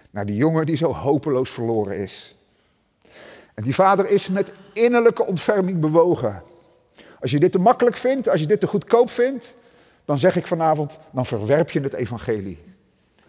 naar 0.10 0.26
die 0.26 0.36
jongen 0.36 0.66
die 0.66 0.76
zo 0.76 0.94
hopeloos 0.94 1.50
verloren 1.50 1.98
is. 1.98 2.36
En 3.54 3.64
die 3.64 3.76
vader 3.76 4.10
is 4.10 4.28
met 4.28 4.54
innerlijke 4.74 5.26
ontferming 5.26 5.80
bewogen. 5.80 6.44
Als 7.28 7.36
je 7.36 7.42
dit 7.42 7.52
te 7.52 7.60
makkelijk 7.60 7.98
vindt, 7.98 8.30
als 8.30 8.40
je 8.40 8.46
dit 8.46 8.60
te 8.60 8.68
goedkoop 8.68 9.10
vindt, 9.10 9.54
dan 10.06 10.18
zeg 10.18 10.36
ik 10.36 10.48
vanavond, 10.48 10.98
dan 11.12 11.26
verwerp 11.26 11.72
je 11.72 11.80
het 11.80 11.94
evangelie. 11.94 12.60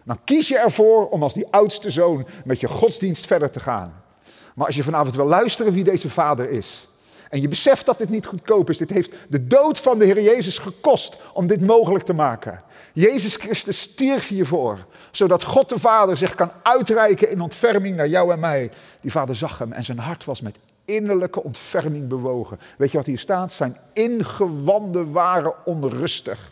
Dan 0.03 0.17
kies 0.23 0.47
je 0.47 0.57
ervoor 0.57 1.09
om 1.09 1.23
als 1.23 1.33
die 1.33 1.47
oudste 1.51 1.91
zoon 1.91 2.27
met 2.45 2.59
je 2.59 2.67
godsdienst 2.67 3.25
verder 3.25 3.49
te 3.49 3.59
gaan. 3.59 4.03
Maar 4.55 4.65
als 4.65 4.75
je 4.75 4.83
vanavond 4.83 5.15
wil 5.15 5.25
luisteren 5.25 5.73
wie 5.73 5.83
deze 5.83 6.09
vader 6.09 6.49
is, 6.49 6.89
en 7.29 7.41
je 7.41 7.47
beseft 7.47 7.85
dat 7.85 7.97
dit 7.97 8.09
niet 8.09 8.25
goedkoop 8.25 8.69
is. 8.69 8.77
Dit 8.77 8.89
heeft 8.89 9.13
de 9.29 9.47
dood 9.47 9.79
van 9.79 9.99
de 9.99 10.05
Heer 10.05 10.21
Jezus 10.21 10.57
gekost 10.57 11.17
om 11.33 11.47
dit 11.47 11.61
mogelijk 11.61 12.05
te 12.05 12.13
maken. 12.13 12.63
Jezus 12.93 13.35
Christus 13.35 13.79
stierf 13.79 14.27
hiervoor, 14.27 14.85
zodat 15.11 15.43
God 15.43 15.69
de 15.69 15.79
Vader 15.79 16.17
zich 16.17 16.35
kan 16.35 16.51
uitreiken 16.63 17.31
in 17.31 17.41
ontferming 17.41 17.95
naar 17.95 18.07
jou 18.07 18.31
en 18.31 18.39
mij. 18.39 18.71
Die 19.01 19.11
Vader 19.11 19.35
zag 19.35 19.57
hem 19.57 19.73
en 19.73 19.83
zijn 19.83 19.99
hart 19.99 20.25
was 20.25 20.41
met 20.41 20.57
innerlijke 20.95 21.43
ontferming 21.43 22.07
bewogen. 22.07 22.59
Weet 22.77 22.91
je 22.91 22.97
wat 22.97 23.05
hier 23.05 23.19
staat? 23.19 23.51
Zijn 23.51 23.77
ingewanden 23.93 25.11
waren 25.11 25.65
onrustig. 25.65 26.51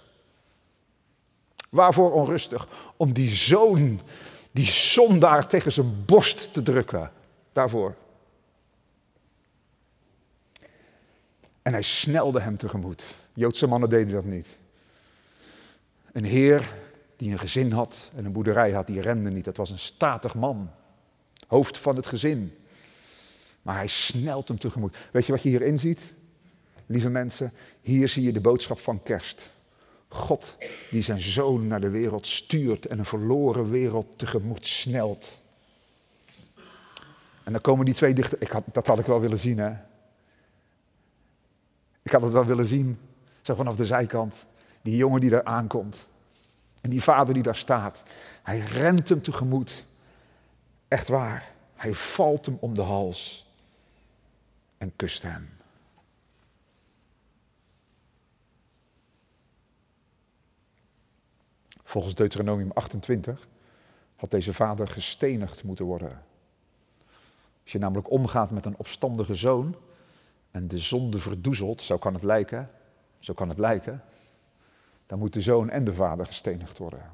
Waarvoor 1.69 2.11
onrustig? 2.11 2.67
Om 2.97 3.13
die 3.13 3.29
zoon, 3.29 3.99
die 4.51 4.65
zondaar 4.65 5.47
tegen 5.47 5.71
zijn 5.71 6.05
borst 6.05 6.53
te 6.53 6.61
drukken. 6.61 7.11
Daarvoor. 7.53 7.95
En 11.61 11.73
hij 11.73 11.81
snelde 11.81 12.39
hem 12.39 12.57
tegemoet. 12.57 13.03
Joodse 13.33 13.67
mannen 13.67 13.89
deden 13.89 14.13
dat 14.13 14.25
niet. 14.25 14.47
Een 16.11 16.23
heer 16.23 16.73
die 17.15 17.31
een 17.31 17.39
gezin 17.39 17.71
had 17.71 18.09
en 18.15 18.25
een 18.25 18.31
boerderij 18.31 18.71
had, 18.71 18.87
die 18.87 19.01
rende 19.01 19.29
niet. 19.29 19.45
Dat 19.45 19.57
was 19.57 19.69
een 19.69 19.79
statig 19.79 20.35
man, 20.35 20.71
hoofd 21.47 21.77
van 21.77 21.95
het 21.95 22.07
gezin. 22.07 22.57
Maar 23.67 23.75
hij 23.75 23.87
snelt 23.87 24.47
hem 24.47 24.57
tegemoet. 24.57 24.97
Weet 25.11 25.25
je 25.25 25.31
wat 25.31 25.41
je 25.41 25.49
hierin 25.49 25.79
ziet? 25.79 26.13
Lieve 26.85 27.09
mensen, 27.09 27.53
hier 27.81 28.07
zie 28.07 28.23
je 28.23 28.31
de 28.31 28.41
boodschap 28.41 28.79
van 28.79 29.03
kerst. 29.03 29.49
God 30.07 30.55
die 30.91 31.01
zijn 31.01 31.21
zoon 31.21 31.67
naar 31.67 31.81
de 31.81 31.89
wereld 31.89 32.27
stuurt 32.27 32.85
en 32.85 32.99
een 32.99 33.05
verloren 33.05 33.69
wereld 33.69 34.17
tegemoet 34.17 34.67
snelt. 34.67 35.41
En 37.43 37.51
dan 37.51 37.61
komen 37.61 37.85
die 37.85 37.93
twee 37.93 38.13
dichter. 38.13 38.41
Ik 38.41 38.49
had, 38.49 38.63
dat 38.71 38.87
had 38.87 38.99
ik 38.99 39.05
wel 39.05 39.19
willen 39.19 39.39
zien, 39.39 39.57
hè? 39.57 39.71
Ik 42.01 42.11
had 42.11 42.21
het 42.21 42.33
wel 42.33 42.45
willen 42.45 42.67
zien, 42.67 42.99
zo 43.41 43.55
vanaf 43.55 43.75
de 43.75 43.85
zijkant. 43.85 44.45
Die 44.81 44.95
jongen 44.95 45.21
die 45.21 45.29
daar 45.29 45.43
aankomt. 45.43 46.05
En 46.81 46.89
die 46.89 47.03
vader 47.03 47.33
die 47.33 47.43
daar 47.43 47.55
staat. 47.55 48.03
Hij 48.43 48.59
rent 48.59 49.09
hem 49.09 49.21
tegemoet. 49.21 49.85
Echt 50.87 51.07
waar. 51.07 51.51
Hij 51.75 51.93
valt 51.93 52.45
hem 52.45 52.57
om 52.59 52.73
de 52.73 52.81
hals. 52.81 53.45
En 54.77 54.95
kust 54.95 55.21
hem. 55.21 55.49
Volgens 61.83 62.15
Deuteronomium 62.15 62.71
28 62.71 63.47
had 64.15 64.31
deze 64.31 64.53
vader 64.53 64.87
gestenigd 64.87 65.63
moeten 65.63 65.85
worden. 65.85 66.23
Als 67.63 67.71
je 67.71 67.79
namelijk 67.79 68.11
omgaat 68.11 68.51
met 68.51 68.65
een 68.65 68.77
opstandige 68.77 69.35
zoon, 69.35 69.75
en 70.51 70.67
de 70.67 70.77
zonde 70.77 71.19
verdoezelt, 71.19 71.81
zo 71.81 71.97
kan 71.97 72.13
het 72.13 72.23
lijken, 72.23 72.71
zo 73.19 73.33
kan 73.33 73.49
het 73.49 73.59
lijken, 73.59 74.03
dan 75.05 75.19
moet 75.19 75.33
de 75.33 75.41
zoon 75.41 75.69
en 75.69 75.83
de 75.83 75.93
vader 75.93 76.25
gestenigd 76.25 76.77
worden. 76.77 77.11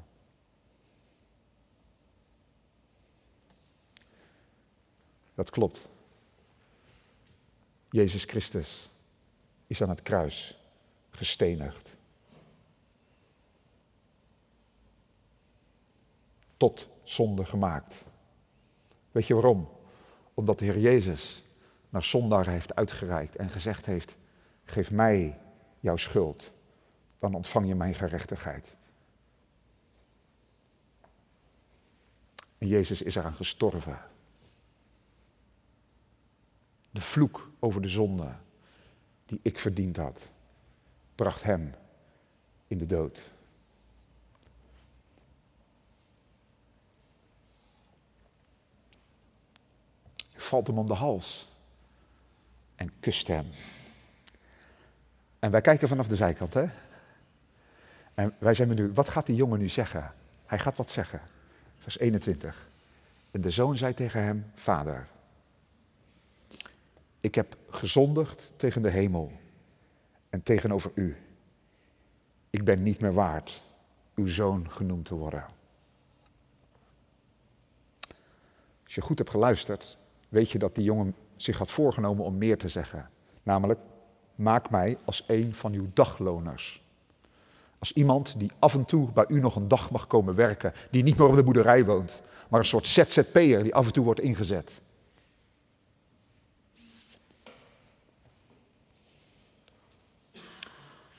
Dat 5.34 5.50
klopt. 5.50 5.80
Jezus 7.94 8.24
Christus 8.24 8.90
is 9.66 9.82
aan 9.82 9.88
het 9.88 10.02
kruis 10.02 10.58
gestenigd. 11.10 11.96
Tot 16.56 16.88
zonde 17.02 17.44
gemaakt. 17.44 18.04
Weet 19.12 19.26
je 19.26 19.34
waarom? 19.34 19.68
Omdat 20.34 20.58
de 20.58 20.64
Heer 20.64 20.78
Jezus 20.78 21.42
naar 21.88 22.02
zondaar 22.02 22.46
heeft 22.46 22.74
uitgereikt 22.74 23.36
en 23.36 23.50
gezegd 23.50 23.86
heeft, 23.86 24.16
geef 24.64 24.90
mij 24.90 25.38
jouw 25.80 25.96
schuld, 25.96 26.52
dan 27.18 27.34
ontvang 27.34 27.66
je 27.66 27.74
mijn 27.74 27.94
gerechtigheid. 27.94 28.74
En 32.58 32.66
Jezus 32.66 33.02
is 33.02 33.14
eraan 33.14 33.34
gestorven. 33.34 33.98
De 36.90 37.00
vloek 37.00 37.52
over 37.64 37.82
de 37.82 37.88
zonde 37.88 38.34
die 39.26 39.40
ik 39.42 39.58
verdiend 39.58 39.96
had, 39.96 40.20
bracht 41.14 41.42
hem 41.42 41.74
in 42.66 42.78
de 42.78 42.86
dood. 42.86 43.20
Valt 50.34 50.66
hem 50.66 50.78
om 50.78 50.86
de 50.86 50.94
hals 50.94 51.48
en 52.74 52.92
kust 53.00 53.26
hem. 53.26 53.46
En 55.38 55.50
wij 55.50 55.60
kijken 55.60 55.88
vanaf 55.88 56.08
de 56.08 56.16
zijkant, 56.16 56.54
hè? 56.54 56.66
En 58.14 58.34
wij 58.38 58.54
zijn 58.54 58.68
benieuwd, 58.68 58.94
wat 58.94 59.08
gaat 59.08 59.26
die 59.26 59.36
jongen 59.36 59.58
nu 59.58 59.68
zeggen? 59.68 60.14
Hij 60.46 60.58
gaat 60.58 60.76
wat 60.76 60.90
zeggen. 60.90 61.20
Vers 61.78 61.98
21. 61.98 62.68
En 63.30 63.40
de 63.40 63.50
zoon 63.50 63.76
zei 63.76 63.94
tegen 63.94 64.22
hem, 64.22 64.50
vader, 64.54 65.08
ik 67.24 67.34
heb 67.34 67.56
gezondigd 67.70 68.52
tegen 68.56 68.82
de 68.82 68.90
hemel 68.90 69.32
en 70.30 70.42
tegenover 70.42 70.90
u. 70.94 71.16
Ik 72.50 72.64
ben 72.64 72.82
niet 72.82 73.00
meer 73.00 73.12
waard 73.12 73.62
uw 74.14 74.26
zoon 74.26 74.70
genoemd 74.70 75.04
te 75.04 75.14
worden. 75.14 75.44
Als 78.84 78.94
je 78.94 79.00
goed 79.00 79.18
hebt 79.18 79.30
geluisterd, 79.30 79.98
weet 80.28 80.50
je 80.50 80.58
dat 80.58 80.74
die 80.74 80.84
jongen 80.84 81.14
zich 81.36 81.58
had 81.58 81.70
voorgenomen 81.70 82.24
om 82.24 82.38
meer 82.38 82.58
te 82.58 82.68
zeggen. 82.68 83.10
Namelijk, 83.42 83.80
maak 84.34 84.70
mij 84.70 84.98
als 85.04 85.24
een 85.26 85.54
van 85.54 85.72
uw 85.72 85.86
dagloners. 85.92 86.82
Als 87.78 87.92
iemand 87.92 88.34
die 88.38 88.50
af 88.58 88.74
en 88.74 88.84
toe 88.84 89.12
bij 89.12 89.26
u 89.28 89.40
nog 89.40 89.56
een 89.56 89.68
dag 89.68 89.90
mag 89.90 90.06
komen 90.06 90.34
werken, 90.34 90.72
die 90.90 91.02
niet 91.02 91.18
meer 91.18 91.28
op 91.28 91.34
de 91.34 91.42
boerderij 91.42 91.84
woont, 91.84 92.22
maar 92.48 92.60
een 92.60 92.66
soort 92.66 92.86
ZZP'er 92.86 93.62
die 93.62 93.74
af 93.74 93.86
en 93.86 93.92
toe 93.92 94.04
wordt 94.04 94.20
ingezet. 94.20 94.82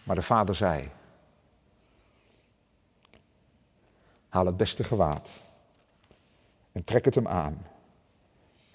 Maar 0.05 0.15
de 0.15 0.21
vader 0.21 0.55
zei: 0.55 0.91
Haal 4.29 4.45
het 4.45 4.57
beste 4.57 4.83
gewaad 4.83 5.29
en 6.71 6.83
trek 6.83 7.05
het 7.05 7.15
hem 7.15 7.27
aan 7.27 7.65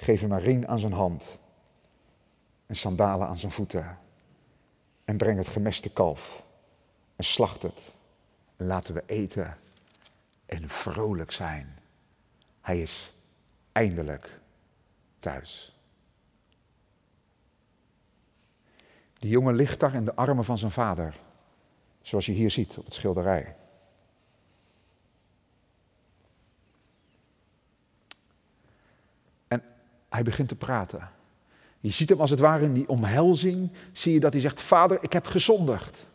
Geef 0.00 0.20
hem 0.20 0.32
een 0.32 0.40
ring 0.40 0.66
aan 0.66 0.78
zijn 0.78 0.92
hand 0.92 1.38
en 2.66 2.76
sandalen 2.76 3.26
aan 3.26 3.38
zijn 3.38 3.52
voeten. 3.52 3.98
En 5.04 5.16
breng 5.16 5.38
het 5.38 5.48
gemeste 5.48 5.90
kalf 5.90 6.42
en 7.16 7.24
slacht 7.24 7.62
het. 7.62 7.92
En 8.56 8.66
laten 8.66 8.94
we 8.94 9.02
eten 9.06 9.58
en 10.46 10.68
vrolijk 10.68 11.30
zijn. 11.30 11.78
Hij 12.60 12.80
is 12.80 13.12
eindelijk 13.72 14.40
thuis. 15.18 15.79
Die 19.20 19.30
jongen 19.30 19.54
ligt 19.54 19.80
daar 19.80 19.94
in 19.94 20.04
de 20.04 20.14
armen 20.14 20.44
van 20.44 20.58
zijn 20.58 20.70
vader, 20.70 21.20
zoals 22.02 22.26
je 22.26 22.32
hier 22.32 22.50
ziet 22.50 22.78
op 22.78 22.84
het 22.84 22.94
schilderij. 22.94 23.54
Hij 30.10 30.22
begint 30.22 30.48
te 30.48 30.56
praten. 30.56 31.10
Je 31.80 31.90
ziet 31.90 32.08
hem 32.08 32.20
als 32.20 32.30
het 32.30 32.38
ware 32.38 32.64
in 32.64 32.72
die 32.72 32.88
omhelzing, 32.88 33.72
zie 33.92 34.12
je 34.12 34.20
dat 34.20 34.32
hij 34.32 34.40
zegt, 34.40 34.60
vader, 34.60 35.02
ik 35.02 35.12
heb 35.12 35.26
gezondigd. 35.26 36.06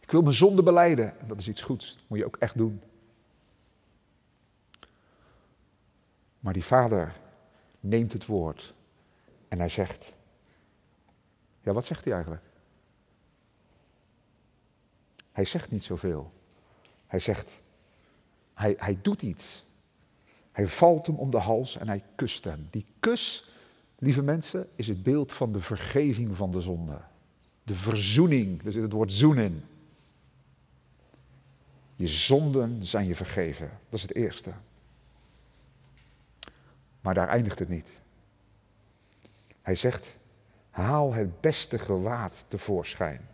Ik 0.00 0.10
wil 0.10 0.22
mijn 0.22 0.34
zonde 0.34 0.62
beleiden. 0.62 1.20
En 1.20 1.28
dat 1.28 1.40
is 1.40 1.48
iets 1.48 1.62
goeds, 1.62 1.94
dat 1.94 2.02
moet 2.06 2.18
je 2.18 2.24
ook 2.24 2.36
echt 2.36 2.56
doen. 2.56 2.82
Maar 6.40 6.52
die 6.52 6.64
vader 6.64 7.14
neemt 7.84 8.12
het 8.12 8.26
woord 8.26 8.74
en 9.48 9.58
hij 9.58 9.68
zegt, 9.68 10.14
ja 11.62 11.72
wat 11.72 11.84
zegt 11.84 12.04
hij 12.04 12.12
eigenlijk? 12.12 12.42
Hij 15.32 15.44
zegt 15.44 15.70
niet 15.70 15.82
zoveel. 15.82 16.32
Hij 17.06 17.18
zegt, 17.18 17.62
hij, 18.54 18.74
hij 18.78 18.98
doet 19.02 19.22
iets. 19.22 19.64
Hij 20.52 20.68
valt 20.68 21.06
hem 21.06 21.16
om 21.16 21.30
de 21.30 21.38
hals 21.38 21.76
en 21.76 21.88
hij 21.88 22.02
kust 22.14 22.44
hem. 22.44 22.66
Die 22.70 22.86
kus, 23.00 23.50
lieve 23.98 24.22
mensen, 24.22 24.68
is 24.74 24.88
het 24.88 25.02
beeld 25.02 25.32
van 25.32 25.52
de 25.52 25.60
vergeving 25.60 26.36
van 26.36 26.50
de 26.50 26.60
zonde. 26.60 27.00
De 27.62 27.74
verzoening, 27.74 28.64
er 28.64 28.72
zit 28.72 28.82
het 28.82 28.92
woord 28.92 29.12
zoen 29.12 29.38
in. 29.38 29.64
Je 31.96 32.06
zonden 32.06 32.86
zijn 32.86 33.06
je 33.06 33.14
vergeven. 33.14 33.68
Dat 33.68 33.98
is 33.98 34.02
het 34.02 34.14
eerste. 34.14 34.52
Maar 37.04 37.14
daar 37.14 37.28
eindigt 37.28 37.58
het 37.58 37.68
niet. 37.68 37.90
Hij 39.62 39.74
zegt, 39.74 40.16
haal 40.70 41.12
het 41.12 41.40
beste 41.40 41.78
gewaad 41.78 42.44
tevoorschijn. 42.48 43.28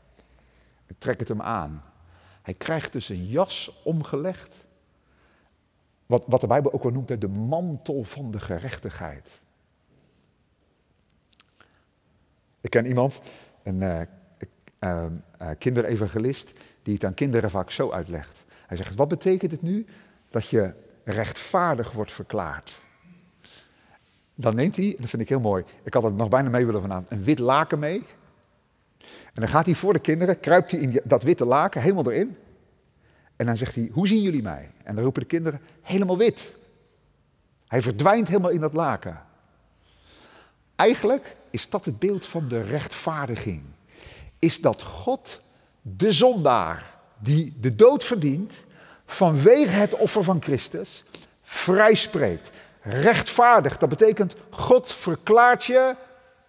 En 0.86 0.94
trek 0.98 1.18
het 1.18 1.28
hem 1.28 1.42
aan. 1.42 1.82
Hij 2.42 2.54
krijgt 2.54 2.92
dus 2.92 3.08
een 3.08 3.26
jas 3.26 3.80
omgelegd. 3.84 4.54
Wat, 6.06 6.24
wat 6.26 6.40
de 6.40 6.46
Bijbel 6.46 6.72
ook 6.72 6.82
wel 6.82 6.92
noemt, 6.92 7.20
de 7.20 7.28
mantel 7.28 8.04
van 8.04 8.30
de 8.30 8.40
gerechtigheid. 8.40 9.40
Ik 12.60 12.70
ken 12.70 12.86
iemand, 12.86 13.20
een 13.62 14.08
uh, 14.80 15.10
kinderevangelist, 15.58 16.52
die 16.82 16.94
het 16.94 17.04
aan 17.04 17.14
kinderen 17.14 17.50
vaak 17.50 17.70
zo 17.70 17.90
uitlegt. 17.90 18.44
Hij 18.66 18.76
zegt, 18.76 18.94
wat 18.94 19.08
betekent 19.08 19.52
het 19.52 19.62
nu 19.62 19.86
dat 20.28 20.48
je 20.48 20.74
rechtvaardig 21.04 21.92
wordt 21.92 22.12
verklaard? 22.12 22.88
Dan 24.40 24.54
neemt 24.54 24.76
hij, 24.76 24.96
dat 24.98 25.08
vind 25.08 25.22
ik 25.22 25.28
heel 25.28 25.40
mooi, 25.40 25.64
ik 25.82 25.94
had 25.94 26.02
het 26.02 26.16
nog 26.16 26.28
bijna 26.28 26.48
mee 26.48 26.66
willen 26.66 26.80
vanavond, 26.80 27.10
een 27.10 27.24
wit 27.24 27.38
laken 27.38 27.78
mee. 27.78 28.02
En 29.00 29.40
dan 29.40 29.48
gaat 29.48 29.66
hij 29.66 29.74
voor 29.74 29.92
de 29.92 29.98
kinderen, 29.98 30.40
kruipt 30.40 30.70
hij 30.70 30.80
in 30.80 31.00
dat 31.04 31.22
witte 31.22 31.44
laken 31.44 31.80
helemaal 31.80 32.10
erin. 32.10 32.36
En 33.36 33.46
dan 33.46 33.56
zegt 33.56 33.74
hij, 33.74 33.90
hoe 33.92 34.08
zien 34.08 34.22
jullie 34.22 34.42
mij? 34.42 34.70
En 34.82 34.94
dan 34.94 35.04
roepen 35.04 35.22
de 35.22 35.28
kinderen, 35.28 35.60
helemaal 35.82 36.18
wit. 36.18 36.54
Hij 37.66 37.82
verdwijnt 37.82 38.28
helemaal 38.28 38.50
in 38.50 38.60
dat 38.60 38.72
laken. 38.72 39.22
Eigenlijk 40.76 41.36
is 41.50 41.68
dat 41.68 41.84
het 41.84 41.98
beeld 41.98 42.26
van 42.26 42.48
de 42.48 42.62
rechtvaardiging. 42.62 43.62
Is 44.38 44.60
dat 44.60 44.82
God 44.82 45.42
de 45.82 46.12
zondaar 46.12 46.98
die 47.18 47.54
de 47.60 47.74
dood 47.74 48.04
verdient 48.04 48.64
vanwege 49.04 49.70
het 49.70 49.94
offer 49.94 50.24
van 50.24 50.42
Christus 50.42 51.04
vrijspreekt. 51.42 52.50
Rechtvaardig, 52.82 53.76
dat 53.76 53.88
betekent 53.88 54.34
God 54.50 54.92
verklaart 54.92 55.64
je 55.64 55.94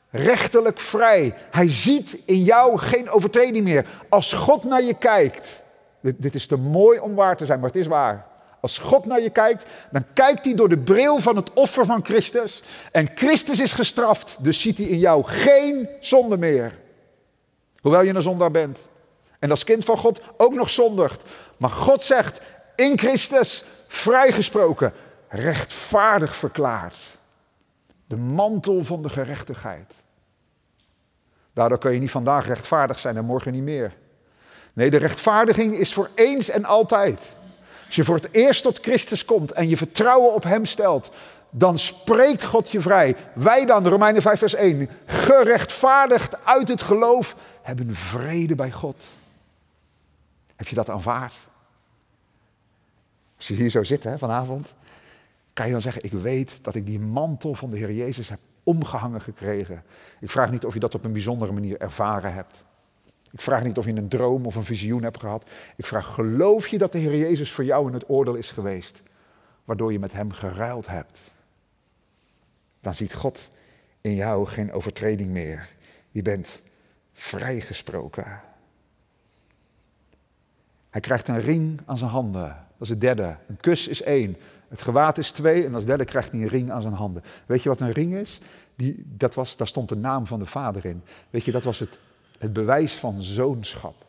rechterlijk 0.09 0.79
vrij. 0.79 1.33
Hij 1.51 1.69
ziet 1.69 2.17
in 2.25 2.43
jou 2.43 2.77
geen 2.77 3.09
overtreding 3.09 3.63
meer. 3.63 3.85
Als 4.09 4.33
God 4.33 4.63
naar 4.63 4.83
je 4.83 4.93
kijkt, 4.93 5.61
dit, 6.01 6.15
dit 6.17 6.35
is 6.35 6.47
te 6.47 6.57
mooi 6.57 6.99
om 6.99 7.15
waar 7.15 7.37
te 7.37 7.45
zijn, 7.45 7.59
maar 7.59 7.69
het 7.69 7.79
is 7.79 7.87
waar. 7.87 8.25
Als 8.61 8.77
God 8.77 9.05
naar 9.05 9.21
je 9.21 9.29
kijkt, 9.29 9.65
dan 9.91 10.03
kijkt 10.13 10.45
hij 10.45 10.53
door 10.53 10.69
de 10.69 10.77
bril 10.77 11.19
van 11.19 11.35
het 11.35 11.53
offer 11.53 11.85
van 11.85 12.05
Christus. 12.05 12.63
En 12.91 13.09
Christus 13.15 13.59
is 13.59 13.73
gestraft, 13.73 14.35
dus 14.39 14.61
ziet 14.61 14.77
hij 14.77 14.87
in 14.87 14.97
jou 14.97 15.23
geen 15.23 15.89
zonde 15.99 16.37
meer. 16.37 16.79
Hoewel 17.81 18.01
je 18.01 18.13
een 18.13 18.21
zondaar 18.21 18.51
bent. 18.51 18.79
En 19.39 19.51
als 19.51 19.63
kind 19.63 19.85
van 19.85 19.97
God 19.97 20.21
ook 20.37 20.53
nog 20.53 20.69
zondigt. 20.69 21.23
Maar 21.57 21.69
God 21.69 22.01
zegt, 22.01 22.41
in 22.75 22.97
Christus 22.97 23.63
vrijgesproken, 23.87 24.93
rechtvaardig 25.31 26.35
verklaard. 26.35 27.17
De 28.07 28.17
mantel 28.17 28.83
van 28.83 29.01
de 29.01 29.09
gerechtigheid. 29.09 29.93
Daardoor 31.53 31.77
kun 31.77 31.93
je 31.93 31.99
niet 31.99 32.11
vandaag 32.11 32.47
rechtvaardig 32.47 32.99
zijn 32.99 33.17
en 33.17 33.25
morgen 33.25 33.51
niet 33.51 33.63
meer. 33.63 33.97
Nee, 34.73 34.89
de 34.89 34.97
rechtvaardiging 34.97 35.73
is 35.73 35.93
voor 35.93 36.09
eens 36.15 36.49
en 36.49 36.65
altijd. 36.65 37.35
Als 37.85 37.95
je 37.95 38.03
voor 38.03 38.15
het 38.15 38.27
eerst 38.31 38.63
tot 38.63 38.79
Christus 38.79 39.25
komt 39.25 39.51
en 39.51 39.69
je 39.69 39.77
vertrouwen 39.77 40.33
op 40.33 40.43
Hem 40.43 40.65
stelt, 40.65 41.11
dan 41.49 41.79
spreekt 41.79 42.43
God 42.43 42.69
je 42.69 42.81
vrij. 42.81 43.15
Wij 43.33 43.65
dan, 43.65 43.87
Romeinen 43.87 44.21
5 44.21 44.39
vers 44.39 44.53
1, 44.53 44.89
gerechtvaardigd 45.05 46.45
uit 46.45 46.67
het 46.67 46.81
geloof, 46.81 47.35
hebben 47.61 47.95
vrede 47.95 48.55
bij 48.55 48.71
God. 48.71 49.03
Heb 50.55 50.67
je 50.67 50.75
dat 50.75 50.89
aanvaard? 50.89 51.35
Als 53.37 53.47
je 53.47 53.53
hier 53.53 53.69
zo 53.69 53.83
zit 53.83 54.03
hè, 54.03 54.17
vanavond, 54.17 54.73
kan 55.53 55.65
je 55.65 55.71
dan 55.71 55.81
zeggen, 55.81 56.03
ik 56.03 56.11
weet 56.11 56.59
dat 56.61 56.75
ik 56.75 56.85
die 56.85 56.99
mantel 56.99 57.55
van 57.55 57.69
de 57.69 57.77
Heer 57.77 57.91
Jezus 57.91 58.29
heb 58.29 58.39
omgehangen 58.63 59.21
gekregen. 59.21 59.83
Ik 60.19 60.31
vraag 60.31 60.51
niet 60.51 60.65
of 60.65 60.73
je 60.73 60.79
dat 60.79 60.95
op 60.95 61.03
een 61.03 61.13
bijzondere 61.13 61.51
manier 61.51 61.79
ervaren 61.79 62.33
hebt. 62.33 62.63
Ik 63.31 63.41
vraag 63.41 63.63
niet 63.63 63.77
of 63.77 63.85
je 63.85 63.95
een 63.95 64.09
droom 64.09 64.45
of 64.45 64.55
een 64.55 64.63
visioen 64.63 65.03
hebt 65.03 65.19
gehad. 65.19 65.49
Ik 65.75 65.85
vraag, 65.85 66.13
geloof 66.13 66.67
je 66.67 66.77
dat 66.77 66.91
de 66.91 66.97
Heer 66.97 67.17
Jezus 67.17 67.51
voor 67.51 67.63
jou 67.63 67.87
in 67.87 67.93
het 67.93 68.09
oordeel 68.09 68.35
is 68.35 68.51
geweest, 68.51 69.01
waardoor 69.65 69.91
je 69.91 69.99
met 69.99 70.13
Hem 70.13 70.31
geruild 70.31 70.87
hebt? 70.87 71.19
Dan 72.79 72.95
ziet 72.95 73.13
God 73.13 73.49
in 74.01 74.15
jou 74.15 74.47
geen 74.47 74.71
overtreding 74.71 75.29
meer. 75.29 75.69
Je 76.11 76.21
bent 76.21 76.61
vrijgesproken. 77.13 78.41
Hij 80.91 81.01
krijgt 81.01 81.27
een 81.27 81.41
ring 81.41 81.79
aan 81.85 81.97
zijn 81.97 82.09
handen. 82.09 82.47
Dat 82.47 82.81
is 82.81 82.89
het 82.89 83.01
derde. 83.01 83.37
Een 83.47 83.57
kus 83.59 83.87
is 83.87 84.01
één. 84.01 84.37
Het 84.67 84.81
gewaad 84.81 85.17
is 85.17 85.31
twee. 85.31 85.65
En 85.65 85.75
als 85.75 85.85
derde 85.85 86.05
krijgt 86.05 86.31
hij 86.31 86.41
een 86.41 86.47
ring 86.47 86.71
aan 86.71 86.81
zijn 86.81 86.93
handen. 86.93 87.23
Weet 87.45 87.63
je 87.63 87.69
wat 87.69 87.79
een 87.79 87.91
ring 87.91 88.13
is? 88.13 88.39
Die, 88.75 89.05
dat 89.07 89.33
was, 89.33 89.57
daar 89.57 89.67
stond 89.67 89.89
de 89.89 89.95
naam 89.95 90.27
van 90.27 90.39
de 90.39 90.45
vader 90.45 90.85
in. 90.85 91.03
Weet 91.29 91.43
je, 91.43 91.51
dat 91.51 91.63
was 91.63 91.79
het 91.79 91.99
het 92.41 92.53
bewijs 92.53 92.93
van 92.93 93.23
zoonschap. 93.23 94.05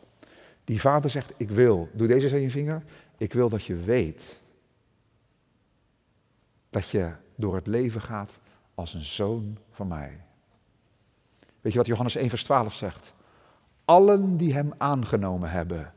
Die 0.63 0.81
vader 0.81 1.09
zegt, 1.09 1.33
ik 1.37 1.51
wil, 1.51 1.89
doe 1.93 2.07
deze 2.07 2.25
eens 2.25 2.33
aan 2.33 2.41
je 2.41 2.51
vinger, 2.51 2.83
ik 3.17 3.33
wil 3.33 3.49
dat 3.49 3.63
je 3.63 3.75
weet 3.75 4.39
dat 6.69 6.89
je 6.89 7.11
door 7.35 7.55
het 7.55 7.67
leven 7.67 8.01
gaat 8.01 8.39
als 8.75 8.93
een 8.93 9.05
zoon 9.05 9.57
van 9.71 9.87
mij. 9.87 10.19
Weet 11.61 11.71
je 11.71 11.77
wat 11.77 11.87
Johannes 11.87 12.15
1 12.15 12.29
vers 12.29 12.43
12 12.43 12.73
zegt? 12.73 13.13
Allen 13.85 14.37
die 14.37 14.53
hem 14.53 14.73
aangenomen 14.77 15.49
hebben, 15.49 15.93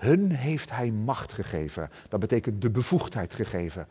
hun 0.00 0.30
heeft 0.30 0.70
hij 0.70 0.90
macht 0.90 1.32
gegeven. 1.32 1.90
Dat 2.08 2.20
betekent 2.20 2.62
de 2.62 2.70
bevoegdheid 2.70 3.34
gegeven 3.34 3.86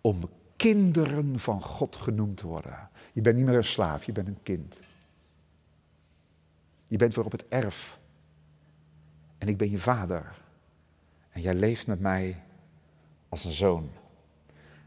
om 0.00 0.30
kinderen 0.56 1.38
van 1.38 1.62
God 1.62 1.96
genoemd 1.96 2.36
te 2.36 2.46
worden. 2.46 2.88
Je 3.12 3.20
bent 3.20 3.36
niet 3.36 3.44
meer 3.44 3.56
een 3.56 3.64
slaaf, 3.64 4.04
je 4.04 4.12
bent 4.12 4.28
een 4.28 4.42
kind. 4.42 4.78
Je 6.88 6.96
bent 6.96 7.14
weer 7.14 7.24
op 7.24 7.32
het 7.32 7.48
erf. 7.48 7.98
En 9.38 9.48
ik 9.48 9.56
ben 9.56 9.70
je 9.70 9.78
vader. 9.78 10.34
En 11.30 11.40
jij 11.40 11.54
leeft 11.54 11.86
met 11.86 12.00
mij 12.00 12.42
als 13.28 13.44
een 13.44 13.52
zoon. 13.52 13.90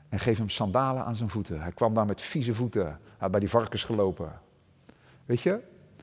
En 0.10 0.20
geef 0.20 0.38
hem 0.38 0.50
sandalen 0.50 1.06
aan 1.06 1.16
zijn 1.16 1.30
voeten. 1.30 1.62
Hij 1.62 1.72
kwam 1.72 1.94
daar 1.94 2.06
met 2.06 2.22
vieze 2.22 2.54
voeten. 2.54 2.86
Hij 2.86 3.00
had 3.18 3.32
bij 3.32 3.40
die 3.40 3.50
varkens 3.50 3.84
gelopen. 3.84 4.40
Weet 5.26 5.42
je, 5.42 5.60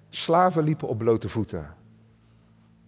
slaven 0.08 0.64
liepen 0.64 0.88
op 0.88 0.98
blote 0.98 1.28
voeten. 1.28 1.74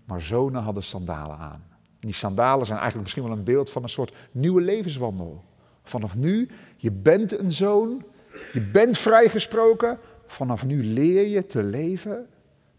Maar 0.05 0.23
zonen 0.23 0.63
hadden 0.63 0.83
sandalen 0.83 1.39
aan. 1.39 1.76
Die 2.07 2.15
sandalen 2.15 2.67
zijn 2.67 2.79
eigenlijk 2.79 3.03
misschien 3.03 3.29
wel 3.29 3.39
een 3.39 3.45
beeld 3.45 3.71
van 3.71 3.83
een 3.83 3.89
soort 3.89 4.15
nieuwe 4.31 4.61
levenswandel. 4.61 5.45
Vanaf 5.83 6.15
nu, 6.15 6.49
je 6.77 6.91
bent 6.91 7.39
een 7.39 7.53
zoon, 7.53 8.05
je 8.53 8.61
bent 8.61 8.99
vrijgesproken. 8.99 9.99
Vanaf 10.27 10.65
nu 10.65 10.85
leer 10.85 11.27
je 11.27 11.47
te 11.47 11.63
leven 11.63 12.27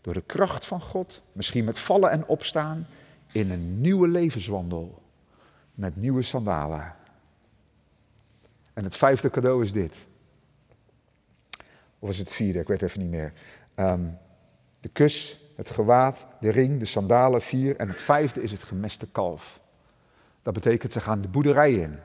door 0.02 0.14
de 0.14 0.24
kracht 0.26 0.66
van 0.66 0.82
God, 0.82 1.22
misschien 1.32 1.66
met 1.66 1.80
vallen 1.80 2.12
en 2.12 2.28
opstaan, 2.28 2.88
in 3.32 3.52
een 3.52 3.82
nieuwe 3.82 4.08
levenswandel. 4.08 5.02
Met 5.74 5.96
nieuwe 5.96 6.22
sandalen. 6.22 6.96
En 8.74 8.84
het 8.84 8.96
vijfde 8.96 9.30
cadeau 9.30 9.64
is 9.64 9.74
dit. 9.74 9.96
Of 12.00 12.10
is 12.10 12.18
het 12.18 12.32
vierde? 12.32 12.60
Ik 12.60 12.68
weet 12.68 12.82
even 12.82 13.00
niet 13.00 13.10
meer. 13.10 13.34
Ehm, 13.76 14.06
de 14.80 14.90
kus, 14.90 15.40
het 15.58 15.70
gewaad, 15.70 16.28
de 16.40 16.50
ring, 16.50 16.80
de 16.80 16.86
sandalen, 16.86 17.42
vier. 17.42 17.76
En 17.76 17.88
het 17.88 18.02
vijfde 18.02 18.42
is 18.42 18.52
het 18.52 18.64
gemeste 18.64 19.08
kalf. 19.08 19.60
Dat 20.42 20.54
betekent, 20.54 20.92
ze 20.92 21.02
gaan 21.02 21.22
de 21.22 21.28
boerderij 21.28 21.74
in. 21.74 22.00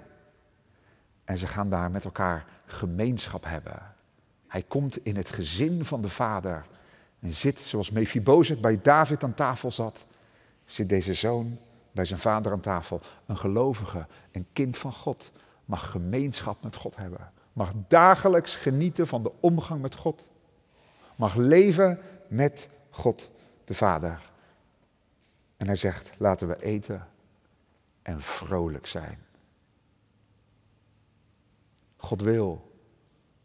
En 1.25 1.39
ze 1.39 1.47
gaan 1.47 1.71
daar 1.71 1.91
met 1.91 2.05
elkaar 2.05 2.47
gemeenschap 2.67 3.45
hebben. 3.45 3.95
Hij 4.47 4.63
komt 4.63 5.05
in 5.05 5.17
het 5.17 5.31
gezin 5.31 5.85
van 5.85 6.03
de 6.03 6.09
vader 6.09 6.65
en 7.21 7.33
zit, 7.33 7.61
zoals 7.61 7.91
Mephibozet 7.91 8.61
bij 8.61 8.81
David 8.83 9.25
aan 9.25 9.35
tafel 9.35 9.71
zat, 9.71 10.07
zit 10.65 10.89
deze 10.89 11.15
zoon 11.15 11.59
bij 11.93 12.05
zijn 12.05 12.21
vader 12.21 12.53
aan 12.53 12.61
tafel. 12.61 13.01
Een 13.27 13.39
gelovige, 13.39 14.07
een 14.31 14.47
kind 14.53 14.77
van 14.77 14.93
God, 14.93 15.31
mag 15.65 15.91
gemeenschap 15.91 16.63
met 16.63 16.77
God 16.77 16.97
hebben. 16.97 17.31
Mag 17.53 17.71
dagelijks 17.89 18.57
genieten 18.57 19.07
van 19.07 19.23
de 19.23 19.33
omgang 19.41 19.83
met 19.83 19.95
God. 19.95 20.27
Mag 21.17 21.35
leven 21.35 21.99
met 22.29 22.69
God 22.91 23.31
de 23.65 23.75
Vader. 23.75 24.31
En 25.57 25.67
hij 25.67 25.77
zegt, 25.77 26.11
laten 26.17 26.49
we 26.49 26.63
eten 26.63 27.09
en 28.03 28.23
vrolijk 28.23 28.87
zijn. 28.87 29.19
God 31.97 32.23
wil 32.23 32.71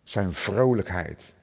zijn 0.04 0.34
vrolijkheid 0.34 1.34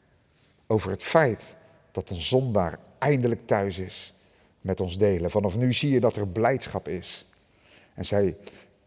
over 0.67 0.91
het 0.91 1.03
feit 1.03 1.57
dat 1.91 2.11
een 2.11 2.21
zondaar 2.21 2.79
eindelijk 2.99 3.47
thuis 3.47 3.79
is 3.79 4.15
met 4.61 4.81
ons 4.81 4.99
delen. 4.99 5.31
Vanaf 5.31 5.57
nu 5.57 5.73
zie 5.73 5.91
je 5.91 6.01
dat 6.01 6.17
er 6.17 6.29
blijdschap 6.29 6.89
is. 6.89 7.27
En 7.95 8.05
zij 8.05 8.37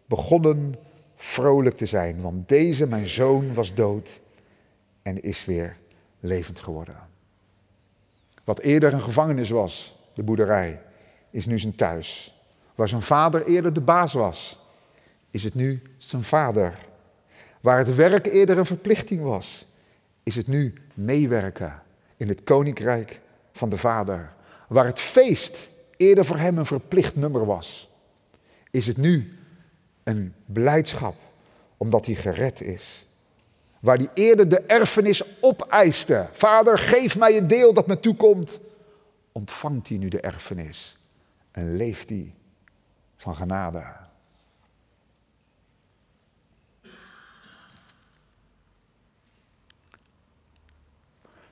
begonnen 0.06 0.76
vrolijk 1.16 1.78
te 1.78 1.86
zijn, 1.86 2.22
want 2.22 2.50
deze, 2.50 2.88
mijn 2.88 3.08
zoon, 3.08 3.54
was 3.54 3.74
dood 3.74 4.22
en 5.02 5.22
is 5.22 5.46
weer 5.46 5.78
levend 6.20 6.60
geworden. 6.60 7.07
Wat 8.48 8.60
eerder 8.60 8.94
een 8.94 9.02
gevangenis 9.02 9.50
was, 9.50 10.00
de 10.14 10.24
boerderij, 10.24 10.82
is 11.30 11.46
nu 11.46 11.60
zijn 11.60 11.76
thuis. 11.76 12.40
Waar 12.76 12.88
zijn 12.88 13.02
vader 13.02 13.46
eerder 13.46 13.74
de 13.74 13.82
baas 13.82 14.14
was, 14.14 14.60
is 15.32 15.44
het 15.44 15.56
nu 15.56 15.82
zijn 15.98 16.24
vader. 16.24 16.78
Waar 17.62 17.78
het 17.78 17.96
werk 17.96 18.26
eerder 18.26 18.58
een 18.58 18.66
verplichting 18.66 19.24
was, 19.24 19.66
is 20.24 20.36
het 20.36 20.48
nu 20.48 20.74
meewerken 20.94 21.82
in 22.18 22.28
het 22.28 22.44
koninkrijk 22.44 23.20
van 23.52 23.70
de 23.70 23.78
Vader. 23.78 24.34
Waar 24.68 24.86
het 24.86 25.00
feest 25.00 25.70
eerder 25.98 26.26
voor 26.26 26.38
hem 26.38 26.58
een 26.58 26.66
verplicht 26.66 27.16
nummer 27.16 27.46
was, 27.46 27.90
is 28.72 28.88
het 28.88 28.98
nu 28.98 29.38
een 30.04 30.34
blijdschap 30.46 31.16
omdat 31.78 32.06
hij 32.06 32.16
gered 32.16 32.62
is. 32.62 33.07
Waar 33.88 33.98
hij 33.98 34.10
eerder 34.14 34.50
de 34.50 34.60
erfenis 34.60 35.24
opeiste. 35.42 36.30
Vader, 36.32 36.80
geef 36.80 37.18
mij 37.18 37.38
een 37.38 37.48
deel 37.48 37.74
dat 37.74 37.88
me 37.88 38.00
toekomt. 38.00 38.60
Ontvangt 39.32 39.88
hij 39.88 39.98
nu 39.98 40.08
de 40.08 40.20
erfenis 40.20 40.98
en 41.52 41.76
leeft 41.76 42.10
hij 42.10 42.34
van 43.18 43.36
genade. 43.36 43.84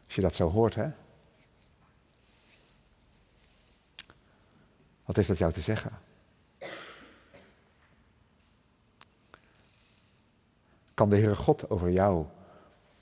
Als 0.05 0.15
je 0.15 0.21
dat 0.21 0.35
zo 0.35 0.49
hoort, 0.49 0.75
hè? 0.75 0.89
Wat 5.05 5.15
heeft 5.15 5.27
dat 5.27 5.37
jou 5.37 5.51
te 5.51 5.61
zeggen? 5.61 5.91
Kan 11.05 11.13
de 11.13 11.19
Heere 11.19 11.35
God 11.35 11.69
over 11.69 11.91
jou 11.91 12.25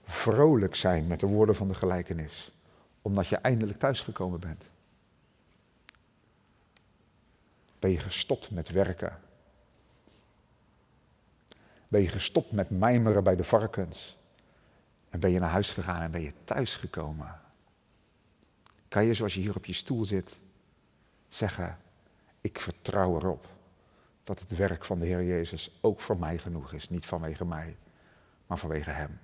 vrolijk 0.06 0.76
zijn 0.76 1.08
met 1.08 1.20
de 1.20 1.26
woorden 1.26 1.56
van 1.56 1.68
de 1.68 1.74
gelijkenis, 1.74 2.52
omdat 3.02 3.28
je 3.28 3.36
eindelijk 3.36 3.80
thuisgekomen 3.80 4.40
bent? 4.40 4.64
Ben 7.80 7.92
je 7.92 8.00
gestopt 8.00 8.52
met 8.52 8.70
werken? 8.70 9.20
Ben 11.88 12.02
je 12.02 12.08
gestopt 12.08 12.52
met 12.52 12.70
mijmeren 12.70 13.24
bij 13.24 13.36
de 13.36 13.44
varkens? 13.44 14.18
En 15.10 15.20
ben 15.20 15.32
je 15.32 15.40
naar 15.40 15.50
huis 15.50 15.72
gegaan 15.72 16.02
en 16.02 16.12
ben 16.12 16.22
je 16.22 16.34
thuisgekomen? 16.44 17.42
Kan 18.88 19.06
je 19.06 19.14
zoals 19.14 19.34
je 19.34 19.42
hier 19.42 19.56
op 19.56 19.66
je 19.66 19.74
stoel 19.74 20.06
zit 20.06 20.40
zeggen, 21.28 21.78
ik 22.42 22.60
vertrouw 22.60 23.16
erop 23.16 23.48
dat 24.24 24.40
het 24.40 24.56
werk 24.56 24.86
van 24.86 25.00
de 25.00 25.06
Heer 25.06 25.24
Jezus 25.24 25.78
ook 25.82 26.02
voor 26.02 26.18
mij 26.18 26.38
genoeg 26.38 26.74
is. 26.74 26.90
Niet 26.90 27.06
vanwege 27.06 27.46
mij, 27.46 27.76
vanwege 28.58 28.90
Hem. 28.90 29.20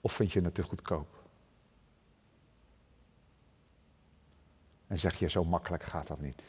Of 0.00 0.12
vind 0.12 0.32
je 0.32 0.40
het 0.40 0.54
te 0.54 0.62
goedkoop? 0.62 1.24
En 4.86 4.98
zeg 4.98 5.18
je, 5.18 5.28
zo 5.28 5.44
makkelijk 5.44 5.82
gaat 5.82 6.06
dat 6.06 6.20
niet. 6.20 6.42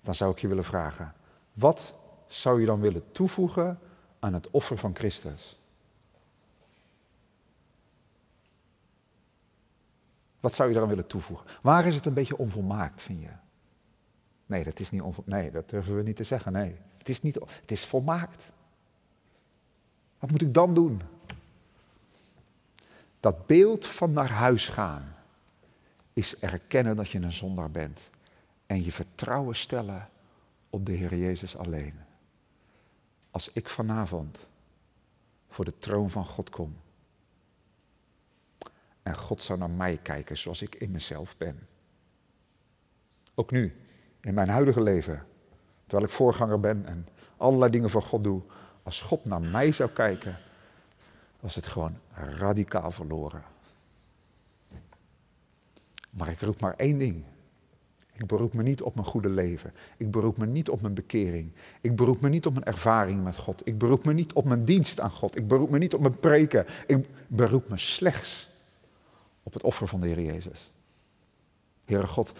Dan 0.00 0.14
zou 0.14 0.32
ik 0.32 0.38
je 0.38 0.48
willen 0.48 0.64
vragen, 0.64 1.14
wat 1.52 1.94
zou 2.26 2.60
je 2.60 2.66
dan 2.66 2.80
willen 2.80 3.12
toevoegen 3.12 3.78
aan 4.18 4.34
het 4.34 4.50
offer 4.50 4.78
van 4.78 4.94
Christus? 4.96 5.58
Wat 10.40 10.54
zou 10.54 10.70
je 10.70 10.76
eraan 10.76 10.88
willen 10.88 11.06
toevoegen? 11.06 11.46
Waar 11.62 11.86
is 11.86 11.94
het 11.94 12.06
een 12.06 12.14
beetje 12.14 12.38
onvolmaakt, 12.38 13.02
vind 13.02 13.20
je? 13.20 13.30
Nee, 14.46 14.64
dat 14.64 14.80
is 14.80 14.90
niet. 14.90 15.26
Nee, 15.26 15.50
dat 15.50 15.70
durven 15.70 15.96
we 15.96 16.02
niet 16.02 16.16
te 16.16 16.24
zeggen. 16.24 16.52
Nee, 16.52 16.76
het 16.98 17.08
is, 17.08 17.22
niet, 17.22 17.34
het 17.34 17.70
is 17.70 17.84
volmaakt. 17.84 18.50
Wat 20.18 20.30
moet 20.30 20.42
ik 20.42 20.54
dan 20.54 20.74
doen? 20.74 21.00
Dat 23.20 23.46
beeld 23.46 23.86
van 23.86 24.12
naar 24.12 24.30
huis 24.30 24.68
gaan 24.68 25.14
is 26.12 26.38
erkennen 26.38 26.96
dat 26.96 27.08
je 27.10 27.18
een 27.18 27.32
zondaar 27.32 27.70
bent 27.70 28.00
en 28.66 28.84
je 28.84 28.92
vertrouwen 28.92 29.56
stellen 29.56 30.08
op 30.70 30.86
de 30.86 30.92
Heer 30.92 31.16
Jezus 31.16 31.56
alleen. 31.56 31.94
Als 33.30 33.50
ik 33.52 33.68
vanavond 33.68 34.46
voor 35.48 35.64
de 35.64 35.78
troon 35.78 36.10
van 36.10 36.26
God 36.26 36.50
kom 36.50 36.76
en 39.02 39.16
God 39.16 39.42
zou 39.42 39.58
naar 39.58 39.70
mij 39.70 39.96
kijken 39.96 40.38
zoals 40.38 40.62
ik 40.62 40.74
in 40.74 40.90
mezelf 40.90 41.36
ben. 41.36 41.68
Ook 43.34 43.50
nu, 43.50 43.76
in 44.24 44.34
mijn 44.34 44.48
huidige 44.48 44.82
leven, 44.82 45.22
terwijl 45.86 46.08
ik 46.08 46.14
voorganger 46.14 46.60
ben 46.60 46.86
en 46.86 47.06
allerlei 47.36 47.70
dingen 47.70 47.90
voor 47.90 48.02
God 48.02 48.24
doe, 48.24 48.42
als 48.82 49.00
God 49.00 49.24
naar 49.24 49.40
mij 49.40 49.72
zou 49.72 49.90
kijken, 49.90 50.36
was 51.40 51.54
het 51.54 51.66
gewoon 51.66 51.96
radicaal 52.12 52.90
verloren. 52.90 53.42
Maar 56.10 56.28
ik 56.28 56.40
roep 56.40 56.60
maar 56.60 56.74
één 56.76 56.98
ding. 56.98 57.24
Ik 58.16 58.26
beroep 58.26 58.54
me 58.54 58.62
niet 58.62 58.82
op 58.82 58.94
mijn 58.94 59.06
goede 59.06 59.28
leven. 59.28 59.72
Ik 59.96 60.10
beroep 60.10 60.36
me 60.36 60.46
niet 60.46 60.68
op 60.68 60.80
mijn 60.80 60.94
bekering. 60.94 61.52
Ik 61.80 61.96
beroep 61.96 62.20
me 62.20 62.28
niet 62.28 62.46
op 62.46 62.52
mijn 62.52 62.64
ervaring 62.64 63.24
met 63.24 63.36
God. 63.36 63.66
Ik 63.66 63.78
beroep 63.78 64.04
me 64.04 64.12
niet 64.12 64.32
op 64.32 64.44
mijn 64.44 64.64
dienst 64.64 65.00
aan 65.00 65.10
God. 65.10 65.36
Ik 65.36 65.48
beroep 65.48 65.70
me 65.70 65.78
niet 65.78 65.94
op 65.94 66.00
mijn 66.00 66.18
preken. 66.18 66.66
Ik 66.86 67.08
beroep 67.26 67.68
me 67.68 67.76
slechts 67.76 68.50
op 69.42 69.52
het 69.52 69.62
offer 69.62 69.88
van 69.88 70.00
de 70.00 70.06
Heer 70.06 70.20
Jezus. 70.20 70.72
Heere 71.84 72.06
God, 72.06 72.32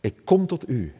ik 0.00 0.24
kom 0.24 0.46
tot 0.46 0.68
u 0.68 0.94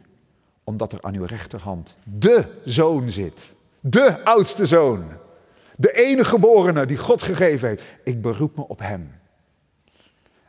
omdat 0.63 0.93
er 0.93 1.01
aan 1.01 1.15
uw 1.15 1.25
rechterhand 1.25 1.95
de 2.03 2.47
zoon 2.65 3.09
zit. 3.09 3.53
De 3.79 4.25
oudste 4.25 4.65
zoon. 4.65 5.03
De 5.75 5.91
enige 5.91 6.29
geborene 6.29 6.85
die 6.85 6.97
God 6.97 7.21
gegeven 7.21 7.67
heeft. 7.67 7.83
Ik 8.03 8.21
beroep 8.21 8.55
me 8.57 8.67
op 8.67 8.79
hem. 8.79 9.19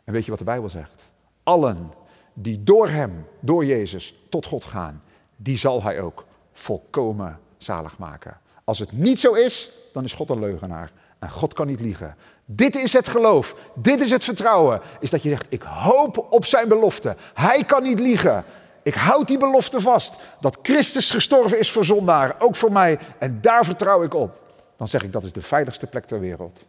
En 0.04 0.12
weet 0.12 0.24
je 0.24 0.30
wat 0.30 0.38
de 0.38 0.44
Bijbel 0.44 0.68
zegt? 0.68 1.10
Allen 1.42 1.92
die 2.34 2.62
door 2.62 2.88
hem, 2.88 3.26
door 3.40 3.64
Jezus, 3.64 4.14
tot 4.28 4.46
God 4.46 4.64
gaan, 4.64 5.02
die 5.36 5.56
zal 5.56 5.82
hij 5.82 6.00
ook 6.00 6.24
volkomen 6.52 7.38
zalig 7.58 7.98
maken. 7.98 8.40
Als 8.64 8.78
het 8.78 8.92
niet 8.92 9.20
zo 9.20 9.32
is, 9.32 9.70
dan 9.92 10.04
is 10.04 10.12
God 10.12 10.30
een 10.30 10.40
leugenaar. 10.40 10.92
En 11.18 11.30
God 11.30 11.52
kan 11.52 11.66
niet 11.66 11.80
liegen. 11.80 12.16
Dit 12.44 12.76
is 12.76 12.92
het 12.92 13.08
geloof. 13.08 13.54
Dit 13.74 14.00
is 14.00 14.10
het 14.10 14.24
vertrouwen. 14.24 14.80
Is 15.00 15.10
dat 15.10 15.22
je 15.22 15.28
zegt, 15.28 15.46
ik 15.48 15.62
hoop 15.62 16.26
op 16.30 16.44
zijn 16.44 16.68
belofte. 16.68 17.16
Hij 17.34 17.64
kan 17.64 17.82
niet 17.82 17.98
liegen. 17.98 18.44
Ik 18.82 18.94
houd 18.94 19.26
die 19.26 19.38
belofte 19.38 19.80
vast. 19.80 20.16
Dat 20.40 20.58
Christus 20.62 21.10
gestorven 21.10 21.58
is 21.58 21.70
voor 21.70 21.84
zondaren, 21.84 22.40
ook 22.40 22.56
voor 22.56 22.72
mij. 22.72 22.98
En 23.18 23.40
daar 23.40 23.64
vertrouw 23.64 24.02
ik 24.02 24.14
op. 24.14 24.40
Dan 24.76 24.88
zeg 24.88 25.02
ik, 25.02 25.12
dat 25.12 25.24
is 25.24 25.32
de 25.32 25.42
veiligste 25.42 25.86
plek 25.86 26.04
ter 26.04 26.20
wereld. 26.20 26.66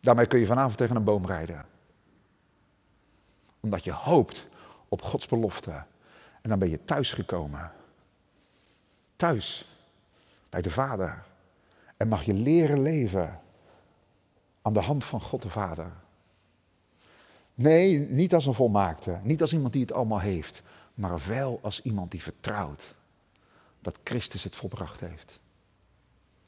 Daarmee 0.00 0.26
kun 0.26 0.38
je 0.38 0.46
vanavond 0.46 0.76
tegen 0.76 0.96
een 0.96 1.04
boom 1.04 1.26
rijden. 1.26 1.64
Omdat 3.60 3.84
je 3.84 3.92
hoopt 3.92 4.46
op 4.88 5.02
Gods 5.02 5.26
belofte. 5.26 5.70
En 6.42 6.50
dan 6.50 6.58
ben 6.58 6.70
je 6.70 6.84
thuis 6.84 7.12
gekomen. 7.12 7.72
Thuis. 9.16 9.68
Bij 10.50 10.62
de 10.62 10.70
Vader. 10.70 11.22
En 11.96 12.08
mag 12.08 12.22
je 12.22 12.34
leren 12.34 12.82
leven 12.82 13.40
aan 14.62 14.72
de 14.72 14.80
hand 14.80 15.04
van 15.04 15.20
God 15.20 15.42
de 15.42 15.50
Vader. 15.50 15.92
Nee, 17.58 17.98
niet 17.98 18.34
als 18.34 18.46
een 18.46 18.54
volmaakte, 18.54 19.18
niet 19.22 19.40
als 19.40 19.52
iemand 19.52 19.72
die 19.72 19.82
het 19.82 19.92
allemaal 19.92 20.20
heeft, 20.20 20.62
maar 20.94 21.20
wel 21.26 21.58
als 21.62 21.82
iemand 21.82 22.10
die 22.10 22.22
vertrouwt 22.22 22.94
dat 23.80 23.98
Christus 24.04 24.44
het 24.44 24.56
volbracht 24.56 25.00
heeft. 25.00 25.40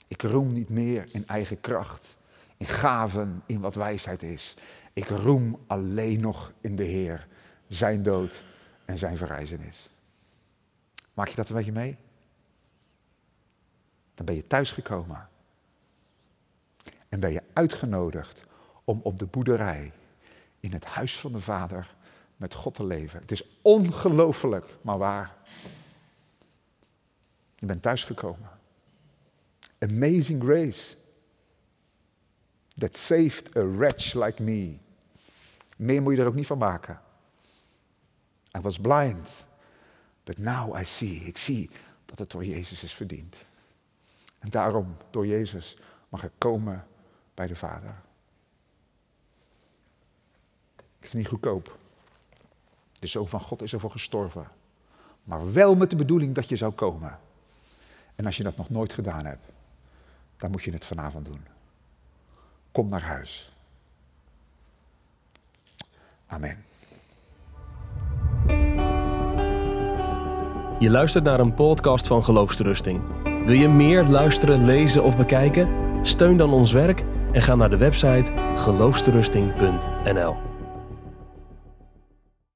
Ik 0.07 0.23
roem 0.23 0.53
niet 0.53 0.69
meer 0.69 1.09
in 1.13 1.27
eigen 1.27 1.61
kracht, 1.61 2.17
in 2.57 2.67
gaven, 2.67 3.43
in 3.47 3.61
wat 3.61 3.75
wijsheid 3.75 4.23
is. 4.23 4.55
Ik 4.93 5.09
roem 5.09 5.59
alleen 5.67 6.21
nog 6.21 6.53
in 6.61 6.77
de 6.77 6.85
Heer, 6.85 7.27
zijn 7.69 8.03
dood 8.03 8.45
en 8.85 8.99
zijn 8.99 9.17
verrijzenis. 9.17 9.91
Maak 11.15 11.29
je 11.29 11.37
dat 11.37 11.49
een 11.49 11.57
beetje 11.57 11.73
mee? 11.73 11.97
Dan 14.15 14.27
ben 14.27 14.35
je 14.35 14.47
thuisgekomen. 14.47 15.29
En 17.09 17.21
ben 17.21 17.33
je 17.33 17.43
uitgenodigd 17.53 18.45
om 18.85 19.01
op 19.03 19.19
de 19.19 19.27
boerderij 19.27 19.93
in 20.61 20.73
het 20.73 20.85
huis 20.85 21.19
van 21.19 21.33
de 21.33 21.41
Vader 21.41 21.95
met 22.37 22.55
God 22.55 22.75
te 22.75 22.85
leven. 22.85 23.21
Het 23.21 23.31
is 23.31 23.45
ongelooflijk, 23.63 24.77
maar 24.83 24.99
waar. 24.99 25.37
Je 27.55 27.67
bent 27.67 27.83
thuisgekomen. 27.83 28.51
Amazing 29.79 30.43
grace. 30.43 30.97
That 32.79 32.97
saved 32.97 33.57
a 33.57 33.67
wretch 33.67 34.15
like 34.15 34.43
me. 34.43 34.77
Meer 35.77 36.03
moet 36.03 36.15
je 36.15 36.21
er 36.21 36.27
ook 36.27 36.35
niet 36.35 36.47
van 36.47 36.59
maken. 36.59 37.01
I 38.57 38.61
was 38.61 38.79
blind, 38.79 39.47
but 40.25 40.39
now 40.39 40.79
I 40.81 40.85
see. 40.85 41.25
Ik 41.25 41.39
zie 41.39 41.71
dat 42.05 42.19
het 42.19 42.31
door 42.31 42.45
Jezus 42.45 42.83
is 42.83 42.95
verdiend. 42.95 43.37
En 44.39 44.51
daarom, 44.51 44.95
door 45.11 45.27
Jezus, 45.27 45.79
mag 46.09 46.25
ik 46.25 46.33
komen 46.39 46.87
bij 47.35 47.47
de 47.47 47.57
Vader. 47.57 47.95
Het 51.01 51.15
niet 51.15 51.29
goedkoop. 51.29 51.79
De 52.99 53.07
Zoon 53.07 53.29
van 53.29 53.41
God 53.41 53.63
is 53.63 53.73
ervoor 53.73 53.91
gestorven. 53.91 54.49
Maar 55.25 55.53
wel 55.53 55.75
met 55.75 55.91
de 55.91 55.97
bedoeling 55.97 56.35
dat 56.35 56.49
je 56.49 56.57
zou 56.57 56.73
komen. 56.73 57.19
En 58.15 58.27
als 58.27 58.37
je 58.37 58.43
dat 58.43 58.57
nog 58.57 58.71
nooit 58.71 58.93
gedaan 58.93 59.27
hebt, 59.27 59.47
dan 60.37 60.51
moet 60.51 60.63
je 60.63 60.73
het 60.73 60.85
vanavond 60.85 61.25
doen. 61.25 61.45
Kom 62.73 62.89
naar 62.89 63.03
huis. 63.03 63.53
Amen. 66.27 66.65
Je 70.79 70.91
luistert 70.91 71.25
naar 71.25 71.41
een 71.41 71.55
podcast 71.55 72.07
van 72.07 72.25
Geloofsterusting. 72.25 73.03
Wil 73.23 73.55
je 73.55 73.69
meer 73.69 74.05
luisteren, 74.05 74.65
lezen 74.65 75.03
of 75.03 75.17
bekijken? 75.17 75.69
Steun 76.03 76.37
dan 76.37 76.53
ons 76.53 76.73
werk 76.73 77.05
en 77.33 77.43
ga 77.43 77.55
naar 77.55 77.71
de 77.71 77.77
website 77.77 78.33
geloofsterusting.nl. 78.57 80.50